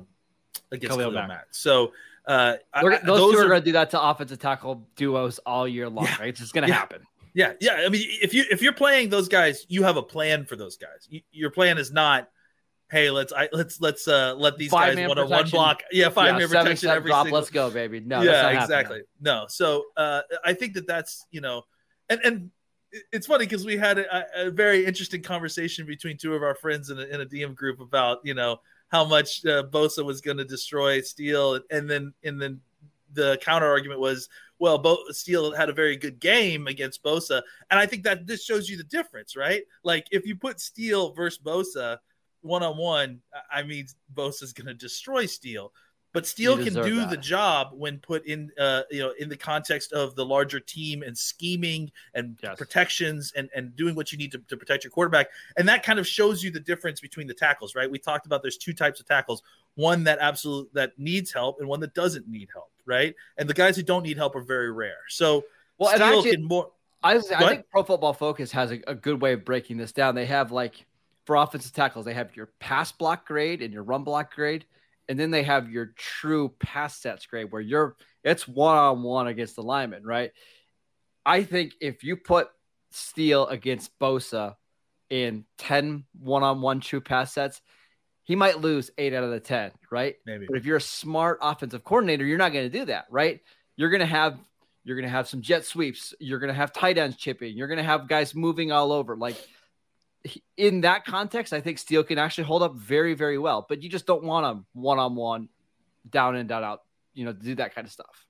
against 0.71 0.91
Khalil 0.95 1.11
Khalil 1.11 1.11
Mack. 1.13 1.27
Mack. 1.27 1.45
So 1.51 1.93
uh, 2.27 2.55
We're, 2.81 2.93
I- 2.93 2.99
those, 2.99 3.31
two 3.33 3.39
are, 3.39 3.45
are 3.45 3.47
going 3.49 3.61
to 3.61 3.65
do 3.65 3.71
that 3.73 3.89
to 3.91 4.01
offensive 4.01 4.39
tackle 4.39 4.85
duos 4.95 5.39
all 5.39 5.67
year 5.67 5.87
long, 5.89 6.05
Yeah. 6.05 6.17
right? 6.19 6.29
It's 6.29 6.39
just 6.39 6.53
going 6.53 6.63
to 6.63 6.69
Yeah. 6.69 6.75
happen. 6.75 7.01
Yeah, 7.33 7.53
yeah. 7.61 7.83
I 7.85 7.89
mean, 7.89 8.01
if 8.21 8.33
you 8.33 8.45
if 8.49 8.63
you're 8.63 8.73
playing 8.73 9.09
those 9.09 9.27
guys, 9.27 9.65
you 9.69 9.83
have 9.83 9.95
a 9.95 10.01
plan 10.01 10.45
for 10.45 10.55
those 10.55 10.75
guys. 10.75 11.07
You, 11.07 11.21
your 11.31 11.51
plan 11.51 11.77
is 11.77 11.91
not, 11.91 12.29
hey, 12.89 13.11
let's 13.11 13.31
I, 13.31 13.47
let's 13.53 13.79
let's 13.79 14.07
uh 14.07 14.33
let 14.35 14.57
these 14.57 14.71
guys 14.71 14.87
Five-man 14.87 15.09
one 15.09 15.19
on 15.19 15.29
one 15.29 15.47
block. 15.49 15.83
Yeah, 15.91 16.09
five 16.09 16.25
yeah, 16.25 16.31
man 16.31 16.41
seven 16.47 16.57
protection 16.63 16.77
step 16.77 16.95
every 16.95 17.11
drop. 17.11 17.25
single. 17.25 17.39
Let's 17.39 17.51
go, 17.51 17.69
baby. 17.69 17.99
No, 17.99 18.23
that's 18.23 18.25
yeah, 18.25 18.31
not 18.31 18.41
happening. 18.41 18.63
exactly. 18.63 19.01
No, 19.21 19.45
so 19.49 19.83
uh, 19.95 20.21
I 20.43 20.53
think 20.53 20.73
that 20.73 20.87
that's 20.87 21.27
you 21.29 21.41
know, 21.41 21.61
and 22.09 22.19
and 22.25 22.51
it's 23.11 23.27
funny 23.27 23.45
because 23.45 23.65
we 23.65 23.77
had 23.77 23.99
a, 23.99 24.47
a 24.47 24.51
very 24.51 24.85
interesting 24.85 25.21
conversation 25.21 25.85
between 25.85 26.17
two 26.17 26.33
of 26.33 26.43
our 26.43 26.55
friends 26.55 26.89
in 26.89 26.99
a, 26.99 27.03
in 27.03 27.21
a 27.21 27.25
DM 27.25 27.55
group 27.55 27.79
about 27.79 28.19
you 28.23 28.33
know 28.33 28.59
how 28.89 29.03
much 29.03 29.45
uh, 29.45 29.63
Bosa 29.63 30.03
was 30.03 30.21
going 30.21 30.37
to 30.37 30.45
destroy 30.45 31.01
Steele, 31.01 31.59
and 31.71 31.89
then 31.89 32.13
and 32.23 32.41
then 32.41 32.61
the 33.13 33.37
counter 33.41 33.67
argument 33.67 33.99
was, 33.99 34.29
well, 34.59 34.77
Bo- 34.77 35.03
Steele 35.09 35.53
had 35.53 35.69
a 35.69 35.73
very 35.73 35.95
good 35.95 36.19
game 36.19 36.67
against 36.67 37.03
Bosa, 37.03 37.41
and 37.69 37.79
I 37.79 37.85
think 37.85 38.03
that 38.03 38.27
this 38.27 38.43
shows 38.43 38.69
you 38.69 38.77
the 38.77 38.83
difference, 38.83 39.35
right? 39.35 39.63
Like 39.83 40.07
if 40.11 40.25
you 40.25 40.35
put 40.35 40.59
Steele 40.59 41.13
versus 41.13 41.39
Bosa 41.43 41.97
one 42.41 42.63
on 42.63 42.77
one, 42.77 43.21
I 43.51 43.63
mean 43.63 43.87
Bosa's 44.13 44.53
going 44.53 44.67
to 44.67 44.73
destroy 44.73 45.25
Steele. 45.25 45.73
But 46.17 46.25
Steele 46.25 46.57
You 46.57 46.71
can 46.71 46.73
do 46.83 46.95
that. 46.95 47.11
the 47.11 47.17
job 47.17 47.73
when 47.73 47.99
put 47.99 48.25
in, 48.25 48.49
uh, 48.57 48.81
you 48.89 49.01
know, 49.01 49.13
in 49.19 49.29
the 49.29 49.37
context 49.37 49.93
of 49.93 50.15
the 50.15 50.25
larger 50.25 50.59
team 50.59 51.03
and 51.03 51.15
scheming 51.15 51.91
and 52.15 52.39
Yes. 52.41 52.57
protections 52.57 53.33
and, 53.35 53.51
and 53.55 53.75
doing 53.75 53.93
what 53.93 54.11
you 54.11 54.17
need 54.17 54.31
to, 54.31 54.39
to 54.47 54.57
protect 54.57 54.83
your 54.83 54.89
quarterback. 54.89 55.27
And 55.57 55.69
that 55.69 55.83
kind 55.83 55.99
of 55.99 56.07
shows 56.07 56.43
you 56.43 56.49
the 56.49 56.59
difference 56.59 56.99
between 56.99 57.27
the 57.27 57.35
tackles, 57.35 57.75
right? 57.75 57.87
We 57.89 57.99
talked 57.99 58.25
about 58.25 58.41
there's 58.41 58.57
two 58.57 58.73
types 58.73 58.99
of 58.99 59.05
tackles: 59.05 59.43
one 59.75 60.03
that 60.05 60.17
absolute 60.17 60.73
that 60.73 60.97
needs 60.97 61.31
help 61.31 61.59
and 61.59 61.69
one 61.69 61.81
that 61.81 61.93
doesn't 61.93 62.27
need 62.27 62.49
help, 62.51 62.71
right? 62.87 63.13
And 63.37 63.47
the 63.47 63.53
guys 63.53 63.75
who 63.75 63.83
don't 63.83 64.01
need 64.01 64.17
help 64.17 64.35
are 64.35 64.41
very 64.41 64.71
rare. 64.71 65.03
So 65.09 65.45
Well, 65.77 65.91
and 65.91 66.01
actually, 66.01 66.31
can 66.31 66.45
more. 66.45 66.71
I, 67.03 67.17
I 67.17 67.47
think 67.47 67.69
Pro 67.69 67.83
Football 67.83 68.13
Focus 68.13 68.51
has 68.53 68.71
a, 68.71 68.81
a 68.87 68.95
good 68.95 69.21
way 69.21 69.33
of 69.33 69.45
breaking 69.45 69.77
this 69.77 69.91
down. 69.91 70.15
They 70.15 70.25
have 70.25 70.51
like 70.51 70.83
for 71.25 71.35
offensive 71.35 71.73
tackles, 71.73 72.05
they 72.05 72.15
have 72.15 72.35
your 72.35 72.47
pass 72.59 72.91
block 72.91 73.27
grade 73.27 73.61
and 73.61 73.71
your 73.71 73.83
run 73.83 74.03
block 74.03 74.33
grade, 74.33 74.65
and 75.09 75.19
then 75.19 75.31
they 75.31 75.43
have 75.43 75.69
your 75.71 75.93
true 75.95 76.53
pass 76.59 76.97
sets 76.97 77.25
grade 77.25 77.51
where 77.51 77.61
you're 77.61 77.95
it's 78.23 78.47
one 78.47 78.77
on 78.77 79.03
one 79.03 79.27
against 79.27 79.55
the 79.55 79.63
lineman, 79.63 80.03
right? 80.03 80.31
I 81.25 81.43
think 81.43 81.73
if 81.79 82.03
you 82.03 82.17
put 82.17 82.49
Steele 82.91 83.47
against 83.47 83.97
Bosa 83.99 84.55
in 85.09 85.45
10 85.59 86.05
one 86.19 86.43
on 86.43 86.61
one 86.61 86.79
true 86.79 87.01
pass 87.01 87.33
sets, 87.33 87.61
he 88.23 88.35
might 88.35 88.59
lose 88.59 88.91
eight 88.97 89.13
out 89.13 89.23
of 89.23 89.31
the 89.31 89.39
10, 89.39 89.71
right? 89.89 90.15
Maybe. 90.25 90.47
But 90.47 90.57
if 90.57 90.65
you're 90.65 90.77
a 90.77 90.81
smart 90.81 91.39
offensive 91.41 91.83
coordinator, 91.83 92.25
you're 92.25 92.37
not 92.37 92.51
going 92.51 92.69
to 92.69 92.79
do 92.79 92.85
that, 92.85 93.05
right? 93.09 93.41
You're 93.77 93.89
going 93.89 94.01
to 94.01 94.05
have 94.05 94.37
you're 94.83 94.95
going 94.95 95.03
to 95.05 95.11
have 95.11 95.27
some 95.27 95.41
jet 95.41 95.65
sweeps. 95.65 96.13
You're 96.19 96.39
going 96.39 96.47
to 96.47 96.53
have 96.53 96.71
tight 96.71 96.97
ends 96.97 97.17
chipping. 97.17 97.57
You're 97.57 97.67
going 97.67 97.77
to 97.77 97.83
have 97.83 98.07
guys 98.07 98.33
moving 98.33 98.71
all 98.71 98.93
over. 98.93 99.17
Like 99.17 99.35
in 100.55 100.81
that 100.81 101.05
context, 101.05 101.53
I 101.53 101.61
think 101.61 101.79
Steele 101.79 102.03
can 102.03 102.17
actually 102.17 102.45
hold 102.45 102.63
up 102.63 102.75
very, 102.75 103.13
very 103.13 103.37
well. 103.37 103.65
But 103.67 103.81
you 103.83 103.89
just 103.89 104.05
don't 104.05 104.23
want 104.23 104.45
him 104.45 104.65
one 104.73 104.99
on 104.99 105.15
one, 105.15 105.49
down 106.09 106.35
and 106.35 106.47
down 106.47 106.63
out. 106.63 106.83
You 107.13 107.25
know, 107.25 107.33
to 107.33 107.39
do 107.39 107.55
that 107.55 107.73
kind 107.73 107.85
of 107.85 107.91
stuff. 107.91 108.25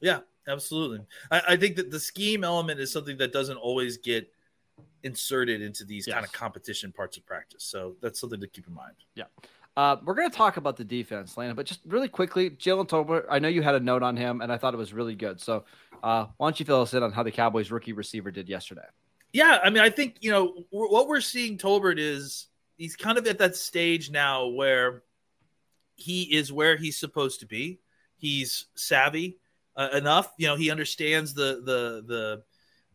Yeah, 0.00 0.20
absolutely. 0.46 1.00
I, 1.30 1.42
I 1.48 1.56
think 1.56 1.76
that 1.76 1.90
the 1.90 2.00
scheme 2.00 2.44
element 2.44 2.80
is 2.80 2.92
something 2.92 3.16
that 3.18 3.32
doesn't 3.32 3.56
always 3.56 3.96
get 3.96 4.30
inserted 5.02 5.62
into 5.62 5.84
these 5.84 6.06
kind 6.06 6.24
of 6.24 6.32
competition 6.32 6.92
parts 6.92 7.16
of 7.16 7.24
practice. 7.24 7.64
So 7.64 7.96
that's 8.02 8.20
something 8.20 8.40
to 8.40 8.46
keep 8.46 8.66
in 8.66 8.74
mind. 8.74 8.94
Yeah. 9.14 9.24
Uh, 9.76 9.96
we're 10.04 10.14
going 10.14 10.30
to 10.30 10.36
talk 10.36 10.56
about 10.56 10.76
the 10.76 10.84
defense, 10.84 11.36
Lana, 11.36 11.54
but 11.54 11.66
just 11.66 11.80
really 11.86 12.08
quickly, 12.08 12.50
Jalen 12.50 12.88
Tolbert, 12.88 13.26
I 13.30 13.38
know 13.38 13.48
you 13.48 13.62
had 13.62 13.74
a 13.74 13.80
note 13.80 14.02
on 14.02 14.16
him, 14.16 14.40
and 14.40 14.50
I 14.50 14.56
thought 14.56 14.72
it 14.72 14.78
was 14.78 14.94
really 14.94 15.14
good. 15.14 15.38
So 15.38 15.64
uh, 16.02 16.26
why 16.38 16.46
don't 16.46 16.58
you 16.58 16.64
fill 16.66 16.80
us 16.80 16.94
in 16.94 17.02
on 17.02 17.12
how 17.12 17.22
the 17.22 17.30
Cowboys 17.30 17.70
rookie 17.70 17.92
receiver 17.92 18.30
did 18.30 18.48
yesterday? 18.48 18.86
Yeah, 19.36 19.58
I 19.62 19.68
mean, 19.68 19.82
I 19.82 19.90
think 19.90 20.16
you 20.22 20.30
know 20.30 20.64
what 20.70 21.08
we're 21.08 21.20
seeing. 21.20 21.58
Tolbert 21.58 21.98
is 21.98 22.46
he's 22.78 22.96
kind 22.96 23.18
of 23.18 23.26
at 23.26 23.36
that 23.36 23.54
stage 23.54 24.10
now 24.10 24.46
where 24.46 25.02
he 25.94 26.22
is 26.22 26.50
where 26.50 26.78
he's 26.78 26.96
supposed 26.96 27.40
to 27.40 27.46
be. 27.46 27.78
He's 28.16 28.64
savvy 28.76 29.36
uh, 29.76 29.90
enough, 29.92 30.32
you 30.38 30.46
know. 30.46 30.56
He 30.56 30.70
understands 30.70 31.34
the 31.34 31.60
the 31.62 32.02
the 32.06 32.42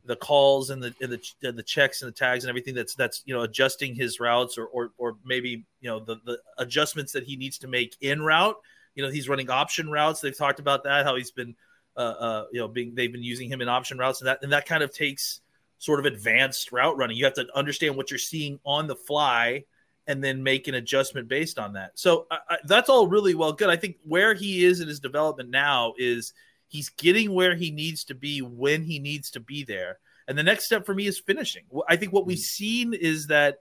the 0.05 0.15
calls 0.15 0.71
and 0.71 0.81
the 0.81 0.95
and 0.99 1.11
the 1.11 1.21
and 1.43 1.55
the 1.55 1.61
checks 1.61 2.01
and 2.01 2.11
the 2.11 2.17
tags 2.17 2.43
and 2.43 2.49
everything 2.49 2.73
that's 2.73 2.95
that's 2.95 3.21
you 3.25 3.35
know 3.35 3.41
adjusting 3.41 3.93
his 3.93 4.19
routes 4.19 4.57
or 4.57 4.65
or 4.65 4.93
or 4.97 5.17
maybe 5.23 5.63
you 5.79 5.91
know 5.91 5.99
the 5.99 6.15
the 6.25 6.39
adjustments 6.57 7.11
that 7.11 7.23
he 7.23 7.35
needs 7.35 7.59
to 7.59 7.67
make 7.67 7.95
in 8.01 8.19
route. 8.19 8.55
You 8.95 9.03
know, 9.03 9.11
he's 9.11 9.29
running 9.29 9.51
option 9.51 9.91
routes. 9.91 10.21
They've 10.21 10.35
talked 10.35 10.59
about 10.59 10.85
that 10.85 11.05
how 11.05 11.15
he's 11.17 11.29
been 11.29 11.55
uh, 11.95 11.99
uh 11.99 12.45
you 12.51 12.61
know 12.61 12.67
being 12.67 12.95
they've 12.95 13.11
been 13.11 13.21
using 13.21 13.47
him 13.47 13.61
in 13.61 13.69
option 13.69 13.99
routes 13.99 14.21
and 14.21 14.27
that 14.27 14.39
and 14.41 14.53
that 14.53 14.65
kind 14.65 14.81
of 14.81 14.91
takes 14.91 15.41
sort 15.81 15.99
of 15.99 16.05
advanced 16.05 16.71
route 16.71 16.95
running. 16.95 17.17
You 17.17 17.25
have 17.25 17.33
to 17.33 17.47
understand 17.55 17.95
what 17.97 18.11
you're 18.11 18.19
seeing 18.19 18.59
on 18.63 18.85
the 18.85 18.95
fly 18.95 19.63
and 20.05 20.23
then 20.23 20.43
make 20.43 20.67
an 20.67 20.75
adjustment 20.75 21.27
based 21.27 21.57
on 21.57 21.73
that. 21.73 21.97
So 21.97 22.27
I, 22.29 22.37
I, 22.49 22.57
that's 22.65 22.87
all 22.87 23.07
really 23.07 23.33
well 23.33 23.51
good. 23.51 23.67
I 23.67 23.77
think 23.77 23.95
where 24.03 24.35
he 24.35 24.63
is 24.63 24.79
in 24.79 24.87
his 24.87 24.99
development 24.99 25.49
now 25.49 25.95
is 25.97 26.33
he's 26.67 26.89
getting 26.89 27.33
where 27.33 27.55
he 27.55 27.71
needs 27.71 28.03
to 28.05 28.13
be 28.13 28.43
when 28.43 28.83
he 28.83 28.99
needs 28.99 29.31
to 29.31 29.39
be 29.39 29.63
there. 29.63 29.97
And 30.27 30.37
the 30.37 30.43
next 30.43 30.65
step 30.65 30.85
for 30.85 30.93
me 30.93 31.07
is 31.07 31.19
finishing. 31.19 31.63
I 31.89 31.95
think 31.95 32.13
what 32.13 32.27
we've 32.27 32.37
seen 32.37 32.93
is 32.93 33.25
that 33.27 33.57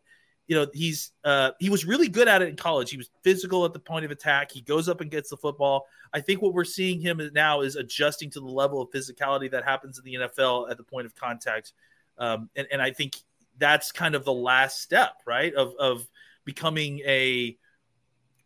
you 0.47 0.57
know 0.57 0.67
he's 0.75 1.13
uh, 1.25 1.53
he 1.59 1.71
was 1.71 1.87
really 1.87 2.09
good 2.09 2.29
at 2.29 2.43
it 2.43 2.51
in 2.51 2.57
college. 2.57 2.91
He 2.91 2.99
was 2.99 3.09
physical 3.23 3.65
at 3.65 3.73
the 3.73 3.79
point 3.79 4.05
of 4.05 4.11
attack. 4.11 4.53
He 4.53 4.61
goes 4.61 4.91
up 4.91 5.01
and 5.01 5.11
gets 5.11 5.31
the 5.31 5.39
football. 5.39 5.87
I 6.13 6.21
think 6.21 6.43
what 6.43 6.53
we're 6.53 6.65
seeing 6.65 7.01
him 7.01 7.19
now 7.33 7.63
is 7.63 7.77
adjusting 7.77 8.29
to 8.33 8.41
the 8.41 8.47
level 8.47 8.83
of 8.83 8.91
physicality 8.91 9.51
that 9.53 9.65
happens 9.65 9.99
in 9.99 10.05
the 10.05 10.15
NFL 10.27 10.71
at 10.71 10.77
the 10.77 10.83
point 10.83 11.07
of 11.07 11.15
contact. 11.15 11.73
Um, 12.21 12.51
and, 12.55 12.69
and 12.71 12.81
I 12.81 12.93
think 12.93 13.17
that's 13.59 13.91
kind 13.91 14.15
of 14.15 14.25
the 14.25 14.33
last 14.33 14.81
step, 14.81 15.15
right? 15.27 15.53
Of 15.55 15.75
of 15.81 16.09
becoming 16.45 17.01
a 17.01 17.57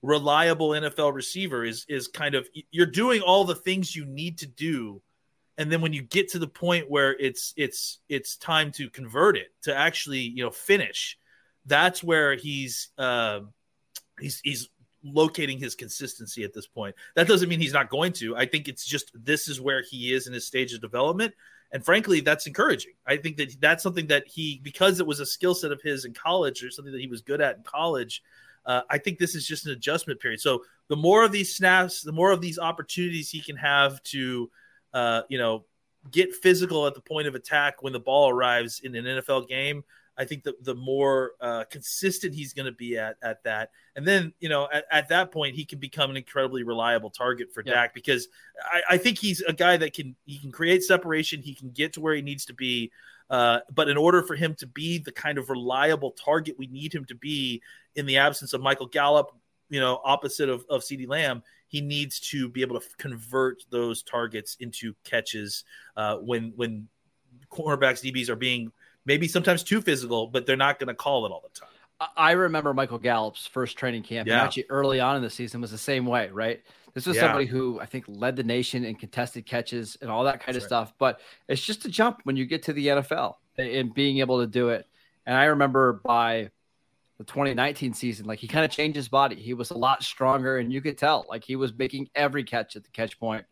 reliable 0.01 0.71
NFL 0.71 1.13
receiver 1.13 1.65
is 1.65 1.85
is 1.89 2.09
kind 2.09 2.35
of 2.35 2.49
you're 2.71 2.87
doing 2.87 3.21
all 3.21 3.45
the 3.45 3.55
things 3.55 3.95
you 3.95 4.07
need 4.07 4.39
to 4.39 4.47
do. 4.47 5.03
And 5.57 5.71
then 5.71 5.81
when 5.81 5.93
you 5.93 6.03
get 6.03 6.31
to 6.31 6.39
the 6.39 6.49
point 6.49 6.91
where 6.91 7.13
it's 7.13 7.53
it's 7.57 7.99
it's 8.09 8.37
time 8.37 8.73
to 8.73 8.89
convert 8.89 9.37
it 9.37 9.49
to 9.63 9.77
actually 9.77 10.21
you 10.21 10.43
know 10.43 10.51
finish 10.51 11.19
that's 11.67 12.03
where 12.03 12.35
he's 12.35 12.89
uh, 12.99 13.41
he's 14.21 14.41
he's 14.45 14.69
locating 15.03 15.59
his 15.59 15.75
consistency 15.75 16.45
at 16.45 16.55
this 16.55 16.67
point. 16.67 16.95
That 17.15 17.29
doesn't 17.29 17.49
mean 17.49 17.61
he's 17.61 17.73
not 17.73 17.91
going 17.91 18.13
to. 18.15 18.37
I 18.37 18.47
think 18.47 18.69
it's 18.69 18.85
just 18.85 19.11
this 19.15 19.49
is 19.49 19.61
where 19.61 19.83
he 19.83 20.13
is 20.13 20.27
in 20.27 20.33
his 20.33 20.47
stage 20.47 20.73
of 20.73 20.81
development 20.81 21.35
and 21.75 21.85
frankly 21.85 22.21
that's 22.21 22.47
encouraging 22.47 22.93
i 23.07 23.17
think 23.17 23.37
that 23.37 23.55
that's 23.61 23.83
something 23.83 24.07
that 24.07 24.27
he 24.27 24.59
because 24.63 25.01
it 25.01 25.07
was 25.07 25.21
a 25.21 25.27
skill 25.27 25.55
set 25.55 25.71
of 25.71 25.83
his 25.83 26.07
in 26.07 26.15
college 26.15 26.65
or 26.65 26.71
something 26.71 26.93
that 26.93 27.03
he 27.03 27.07
was 27.07 27.21
good 27.21 27.43
at 27.43 27.57
in 27.57 27.63
college 27.63 28.23
uh, 28.67 28.83
I 28.89 28.99
think 28.99 29.19
this 29.19 29.35
is 29.35 29.47
just 29.47 29.67
an 29.67 29.73
adjustment 29.73 30.21
period. 30.21 30.41
So 30.41 30.65
the 30.89 30.97
more 30.97 31.25
of 31.25 31.33
these 31.33 31.55
snaps, 31.55 32.03
the 32.03 32.13
more 32.13 32.31
of 32.31 32.41
these 32.41 32.59
opportunities 32.59 33.31
he 33.31 33.41
can 33.41 33.57
have 33.57 34.03
to, 34.05 34.51
uh, 34.93 35.23
you 35.29 35.39
know, 35.39 35.65
get 36.11 36.35
physical 36.35 36.87
at 36.87 36.95
the 36.95 37.01
point 37.01 37.27
of 37.27 37.35
attack 37.35 37.83
when 37.83 37.93
the 37.93 38.01
ball 38.01 38.29
arrives 38.29 38.81
in 38.81 38.95
an 38.95 39.05
NFL 39.05 39.49
game. 39.49 39.85
I 40.17 40.25
think 40.25 40.45
the 40.45 40.55
the 40.63 40.75
more 40.75 41.33
uh, 41.41 41.65
consistent 41.71 42.35
he's 42.35 42.53
going 42.53 42.67
to 42.67 42.73
be 42.73 42.97
at 42.97 43.17
at 43.23 43.43
that, 43.45 43.71
and 43.97 44.07
then 44.07 44.33
you 44.41 44.49
know 44.49 44.69
at, 44.73 44.85
at, 44.91 45.09
that 45.09 45.33
point 45.33 45.57
he 45.57 45.65
can 45.65 45.79
become 45.79 46.11
an 46.11 46.17
incredibly 46.17 46.63
reliable 46.63 47.11
target 47.11 47.53
for 47.53 47.63
yeah. 47.65 47.75
Dak 47.75 47.95
because 47.95 48.29
I, 48.63 48.95
I, 48.95 48.99
think 48.99 49.19
he's 49.19 49.41
a 49.43 49.53
guy 49.53 49.77
that 49.77 49.93
can 49.93 50.15
he 50.25 50.39
can 50.39 50.53
create 50.53 50.85
separation, 50.85 51.43
he 51.43 51.55
can 51.55 51.71
get 51.71 51.93
to 51.95 52.01
where 52.01 52.15
he 52.15 52.23
needs 52.23 52.45
to 52.47 52.55
be. 52.55 52.93
Uh, 53.31 53.61
but 53.75 53.89
in 53.89 53.97
order 53.97 54.23
for 54.23 54.37
him 54.37 54.55
to 54.55 54.67
be 54.67 54.99
the 54.99 55.11
kind 55.11 55.39
of 55.39 55.49
reliable 55.49 56.11
target 56.11 56.55
we 56.59 56.67
need 56.67 56.95
him 56.95 57.07
to 57.07 57.15
be 57.15 57.61
in 57.97 58.05
the 58.07 58.19
absence 58.19 58.53
of 58.53 58.61
Michael 58.61 58.87
Gallup, 58.87 59.35
you 59.71 59.81
know, 59.81 60.01
opposite 60.05 60.51
of, 60.51 60.65
of 60.69 60.83
CeeDee 60.83 61.09
Lamb, 61.09 61.43
he 61.69 61.81
needs 61.81 62.21
to 62.21 62.49
be 62.49 62.61
able 62.61 62.79
to 62.79 62.87
convert 62.99 63.65
those 63.71 64.03
targets 64.03 64.57
into 64.61 64.95
catches 65.05 65.65
uh, 65.97 66.19
when 66.19 66.53
when 66.55 66.87
cornerbacks 67.51 68.05
DBs 68.05 68.29
are 68.29 68.37
being 68.37 68.71
maybe 69.07 69.29
sometimes 69.29 69.63
too 69.63 69.81
physical, 69.81 70.27
but 70.27 70.47
they're 70.47 70.57
not 70.57 70.79
going 70.79 70.89
to 70.89 70.95
call 70.95 71.27
it 71.27 71.31
all 71.31 71.43
the 71.43 71.59
time. 71.59 71.69
I 72.17 72.33
remember 72.33 72.75
Michael 72.75 72.99
Gallup's 72.99 73.47
first 73.47 73.77
training 73.77 74.03
camp, 74.03 74.27
yeah. 74.29 74.35
and 74.35 74.43
actually 74.43 74.67
early 74.69 75.01
on 75.01 75.17
in 75.17 75.23
the 75.23 75.31
season 75.31 75.61
was 75.61 75.71
the 75.71 75.79
same 75.79 76.07
way, 76.07 76.29
right? 76.31 76.63
This 76.93 77.07
was 77.07 77.17
yeah. 77.17 77.23
somebody 77.23 77.47
who 77.47 77.81
I 77.81 77.87
think 77.87 78.05
led 78.09 78.37
the 78.37 78.45
nation 78.45 78.85
in 78.85 78.95
contested 78.95 79.47
catches 79.47 79.97
and 80.01 80.11
all 80.11 80.25
that 80.25 80.41
kind 80.41 80.55
That's 80.55 80.65
of 80.67 80.71
right. 80.71 80.87
stuff. 80.87 80.95
But 80.99 81.21
it's 81.49 81.63
just 81.63 81.85
a 81.85 81.89
jump 81.89 82.21
when 82.23 82.37
you 82.37 82.47
get 82.47 82.63
to 82.65 82.73
the 82.73 82.87
NFL 82.87 83.35
and 83.59 83.93
being 83.93 84.19
able 84.19 84.41
to 84.41 84.47
do 84.47 84.69
it. 84.69 84.87
And 85.27 85.37
I 85.37 85.45
remember 85.45 86.01
by 86.05 86.51
the 87.19 87.25
2019 87.25 87.95
season, 87.95 88.27
like 88.27 88.39
he 88.39 88.47
kind 88.47 88.65
of 88.65 88.71
changed 88.71 88.97
his 88.97 89.09
body. 89.09 89.37
He 89.37 89.55
was 89.55 89.71
a 89.71 89.79
lot 89.79 90.03
stronger, 90.03 90.59
and 90.59 90.73
you 90.73 90.81
could 90.81 90.99
tell 90.99 91.27
like 91.29 91.45
he 91.45 91.57
was 91.57 91.73
making 91.77 92.09
every 92.15 92.45
catch 92.45 92.77
at 92.77 92.85
the 92.85 92.91
catch 92.91 93.19
point. 93.19 93.45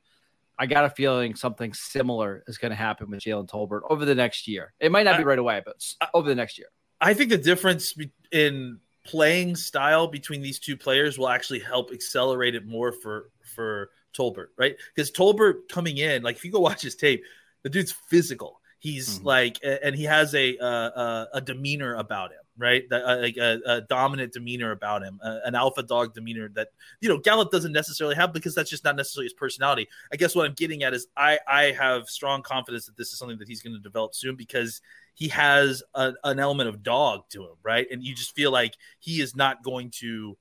I 0.58 0.66
got 0.66 0.84
a 0.84 0.90
feeling 0.90 1.34
something 1.34 1.72
similar 1.72 2.44
is 2.46 2.58
going 2.58 2.70
to 2.70 2.76
happen 2.76 3.10
with 3.10 3.20
Jalen 3.20 3.48
Tolbert 3.48 3.80
over 3.88 4.04
the 4.04 4.14
next 4.14 4.46
year. 4.46 4.72
It 4.80 4.92
might 4.92 5.04
not 5.04 5.18
be 5.18 5.24
right 5.24 5.38
away, 5.38 5.62
but 5.64 5.82
over 6.14 6.28
the 6.28 6.34
next 6.34 6.58
year. 6.58 6.68
I 7.00 7.14
think 7.14 7.30
the 7.30 7.38
difference 7.38 7.94
in 8.30 8.78
playing 9.04 9.56
style 9.56 10.06
between 10.06 10.42
these 10.42 10.58
two 10.58 10.76
players 10.76 11.18
will 11.18 11.28
actually 11.28 11.58
help 11.58 11.92
accelerate 11.92 12.54
it 12.54 12.66
more 12.66 12.92
for 12.92 13.30
for 13.54 13.90
Tolbert, 14.16 14.48
right? 14.56 14.76
Because 14.94 15.10
Tolbert 15.10 15.68
coming 15.68 15.98
in, 15.98 16.22
like 16.22 16.36
if 16.36 16.44
you 16.44 16.52
go 16.52 16.60
watch 16.70 16.82
his 16.82 16.96
tape, 16.96 17.24
the 17.62 17.70
dude's 17.70 17.92
physical. 18.08 18.60
He's 18.78 19.18
mm-hmm. 19.18 19.26
like, 19.26 19.58
and 19.62 19.94
he 19.94 20.04
has 20.04 20.34
a, 20.34 20.56
a 20.58 21.28
a 21.34 21.40
demeanor 21.40 21.94
about 21.94 22.32
him 22.32 22.41
right? 22.58 22.84
Uh, 22.90 23.18
like 23.20 23.36
a, 23.36 23.60
a, 23.66 23.80
dominant 23.82 24.32
demeanor 24.32 24.72
about 24.72 25.02
him, 25.02 25.18
an 25.22 25.54
alpha 25.54 25.82
dog 25.82 26.14
demeanor 26.14 26.48
that 26.54 26.68
you 27.00 27.08
know 27.08 27.18
Gallup 27.18 27.50
doesn't 27.50 27.72
necessarily 27.72 28.14
have 28.14 28.32
because 28.32 28.54
that's 28.54 28.70
just 28.70 28.84
not 28.84 28.96
necessarily 28.96 29.26
his 29.26 29.32
personality. 29.32 29.88
I 30.12 30.16
guess 30.16 30.34
what 30.34 30.46
I'm 30.46 30.54
getting 30.54 30.82
at 30.82 30.94
is 30.94 31.06
I 31.16 31.38
I 31.48 31.72
have 31.72 32.08
strong 32.08 32.42
confidence 32.42 32.86
that 32.86 32.96
this 32.96 33.12
is 33.12 33.18
something 33.18 33.38
that 33.38 33.48
he's 33.48 33.62
going 33.62 33.74
to 33.74 33.80
develop 33.80 34.14
soon 34.14 34.36
because 34.36 34.80
he 35.14 35.28
has 35.28 35.82
a, 35.94 36.12
an 36.24 36.38
element 36.38 36.68
of 36.68 36.82
dog 36.82 37.22
to 37.30 37.42
him, 37.42 37.56
right? 37.62 37.86
And 37.90 38.02
you 38.02 38.14
just 38.14 38.34
feel 38.34 38.50
like 38.50 38.76
he 38.98 39.20
is 39.20 39.36
not 39.36 39.62
going 39.62 39.90
to 40.00 40.36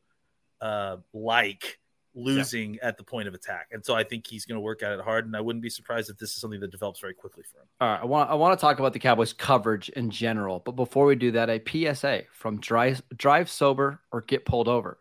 uh, 0.62 0.98
like 1.14 1.80
losing 2.14 2.76
yeah. 2.76 2.88
at 2.88 2.98
the 2.98 3.04
point 3.04 3.28
of 3.28 3.34
attack. 3.34 3.68
And 3.72 3.86
so 3.86 3.96
I 3.96 4.04
think 4.04 4.28
he's 4.28 4.46
going 4.46 4.58
to 4.58 4.62
work 4.62 4.84
at 4.84 4.92
it 4.92 5.02
hard. 5.02 5.26
And 5.26 5.36
I 5.36 5.42
wouldn't 5.42 5.64
be 5.64 5.70
surprised 5.70 6.10
if 6.10 6.18
this 6.18 6.32
is 6.32 6.38
something 6.38 6.60
that 6.60 6.72
develops 6.72 7.00
very 7.00 7.14
quickly 7.14 7.44
for 7.44 7.60
him. 7.60 7.68
All 7.80 7.90
right. 7.90 8.02
I 8.02 8.06
want, 8.06 8.30
I 8.30 8.36
want 8.36 8.58
to 8.58 8.62
talk 8.62 8.80
about 8.80 8.94
the 8.94 9.00
Cowboys 9.00 9.34
coverage 9.34 9.90
in 9.90 10.10
general. 10.10 10.60
But 10.60 10.74
before 10.74 11.06
we 11.06 11.16
do 11.16 11.32
that, 11.32 11.50
a 11.50 11.62
PSA 11.94 12.24
from 12.34 12.60
drive, 12.60 13.02
drive 13.16 13.50
sober 13.50 14.02
or 14.12 14.22
get 14.22 14.46
pulled 14.46 14.68
over. 14.68 14.98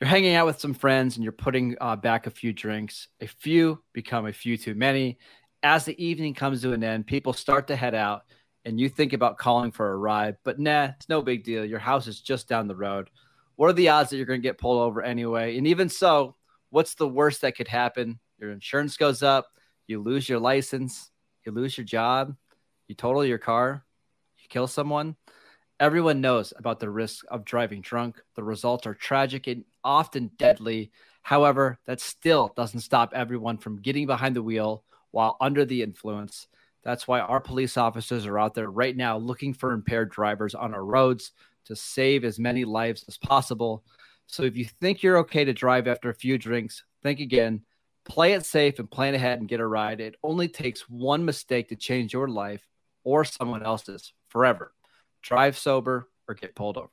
You're 0.00 0.08
hanging 0.08 0.34
out 0.34 0.46
with 0.46 0.60
some 0.60 0.74
friends 0.74 1.16
and 1.16 1.24
you're 1.24 1.32
putting 1.32 1.76
uh, 1.80 1.96
back 1.96 2.26
a 2.26 2.30
few 2.30 2.52
drinks. 2.52 3.08
A 3.20 3.26
few 3.26 3.82
become 3.92 4.26
a 4.26 4.32
few 4.32 4.56
too 4.56 4.74
many. 4.74 5.18
As 5.62 5.84
the 5.84 6.02
evening 6.02 6.34
comes 6.34 6.62
to 6.62 6.72
an 6.72 6.84
end, 6.84 7.06
people 7.06 7.32
start 7.32 7.66
to 7.66 7.76
head 7.76 7.94
out 7.94 8.22
and 8.64 8.78
you 8.78 8.88
think 8.88 9.12
about 9.12 9.38
calling 9.38 9.72
for 9.72 9.90
a 9.90 9.96
ride, 9.96 10.36
but 10.44 10.58
nah, 10.58 10.90
it's 10.96 11.08
no 11.08 11.22
big 11.22 11.42
deal. 11.42 11.64
Your 11.64 11.78
house 11.78 12.06
is 12.06 12.20
just 12.20 12.48
down 12.48 12.68
the 12.68 12.76
road. 12.76 13.08
What 13.56 13.70
are 13.70 13.72
the 13.72 13.88
odds 13.88 14.10
that 14.10 14.18
you're 14.18 14.26
going 14.26 14.42
to 14.42 14.46
get 14.46 14.58
pulled 14.58 14.80
over 14.80 15.02
anyway? 15.02 15.56
And 15.56 15.66
even 15.66 15.88
so, 15.88 16.36
what's 16.70 16.94
the 16.94 17.08
worst 17.08 17.40
that 17.42 17.56
could 17.56 17.68
happen? 17.68 18.18
Your 18.38 18.50
insurance 18.50 18.96
goes 18.96 19.22
up, 19.22 19.46
you 19.86 20.02
lose 20.02 20.28
your 20.28 20.38
license, 20.38 21.10
you 21.44 21.52
lose 21.52 21.76
your 21.76 21.84
job, 21.84 22.36
you 22.86 22.94
total 22.94 23.24
your 23.24 23.38
car, 23.38 23.84
you 24.38 24.48
kill 24.48 24.66
someone. 24.66 25.16
Everyone 25.80 26.20
knows 26.20 26.52
about 26.56 26.80
the 26.80 26.90
risk 26.90 27.24
of 27.30 27.44
driving 27.44 27.80
drunk. 27.80 28.20
The 28.34 28.42
results 28.42 28.86
are 28.86 28.94
tragic 28.94 29.46
and 29.46 29.64
often 29.84 30.30
deadly. 30.36 30.90
However, 31.22 31.78
that 31.86 32.00
still 32.00 32.52
doesn't 32.56 32.80
stop 32.80 33.12
everyone 33.14 33.58
from 33.58 33.80
getting 33.80 34.06
behind 34.06 34.34
the 34.34 34.42
wheel 34.42 34.84
while 35.10 35.36
under 35.40 35.64
the 35.64 35.82
influence. 35.82 36.48
That's 36.82 37.06
why 37.06 37.20
our 37.20 37.40
police 37.40 37.76
officers 37.76 38.26
are 38.26 38.38
out 38.38 38.54
there 38.54 38.70
right 38.70 38.96
now 38.96 39.18
looking 39.18 39.54
for 39.54 39.72
impaired 39.72 40.10
drivers 40.10 40.54
on 40.54 40.74
our 40.74 40.84
roads 40.84 41.32
to 41.66 41.76
save 41.76 42.24
as 42.24 42.38
many 42.38 42.64
lives 42.64 43.04
as 43.08 43.18
possible. 43.18 43.84
So 44.28 44.42
if 44.42 44.56
you 44.56 44.66
think 44.66 45.02
you're 45.02 45.18
okay 45.18 45.44
to 45.46 45.54
drive 45.54 45.88
after 45.88 46.10
a 46.10 46.14
few 46.14 46.36
drinks, 46.36 46.84
think 47.02 47.18
again. 47.18 47.62
Play 48.04 48.34
it 48.34 48.44
safe 48.44 48.78
and 48.78 48.90
plan 48.90 49.14
ahead 49.14 49.40
and 49.40 49.48
get 49.48 49.60
a 49.60 49.66
ride. 49.66 50.00
It 50.00 50.16
only 50.22 50.48
takes 50.48 50.88
one 50.88 51.24
mistake 51.24 51.68
to 51.70 51.76
change 51.76 52.12
your 52.12 52.28
life 52.28 52.66
or 53.04 53.24
someone 53.24 53.62
else's 53.62 54.12
forever. 54.28 54.72
Drive 55.22 55.56
sober 55.56 56.08
or 56.28 56.34
get 56.34 56.54
pulled 56.54 56.76
over. 56.76 56.90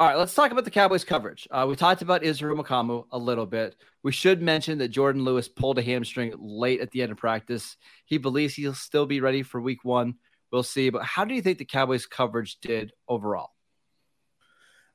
All 0.00 0.06
right, 0.06 0.16
let's 0.16 0.34
talk 0.34 0.52
about 0.52 0.64
the 0.64 0.70
Cowboys 0.70 1.02
coverage. 1.02 1.48
Uh, 1.50 1.66
we 1.68 1.74
talked 1.74 2.02
about 2.02 2.22
Israel 2.22 2.56
Mukuamu 2.56 3.04
a 3.10 3.18
little 3.18 3.46
bit. 3.46 3.74
We 4.04 4.12
should 4.12 4.40
mention 4.40 4.78
that 4.78 4.88
Jordan 4.88 5.24
Lewis 5.24 5.48
pulled 5.48 5.78
a 5.78 5.82
hamstring 5.82 6.32
late 6.38 6.80
at 6.80 6.92
the 6.92 7.02
end 7.02 7.10
of 7.10 7.18
practice. 7.18 7.76
He 8.04 8.18
believes 8.18 8.54
he'll 8.54 8.74
still 8.74 9.06
be 9.06 9.20
ready 9.20 9.42
for 9.42 9.60
week 9.60 9.84
one. 9.84 10.14
We'll 10.52 10.62
see. 10.62 10.90
But 10.90 11.02
how 11.02 11.24
do 11.24 11.34
you 11.34 11.42
think 11.42 11.58
the 11.58 11.64
Cowboys 11.64 12.06
coverage 12.06 12.60
did 12.60 12.92
overall? 13.08 13.50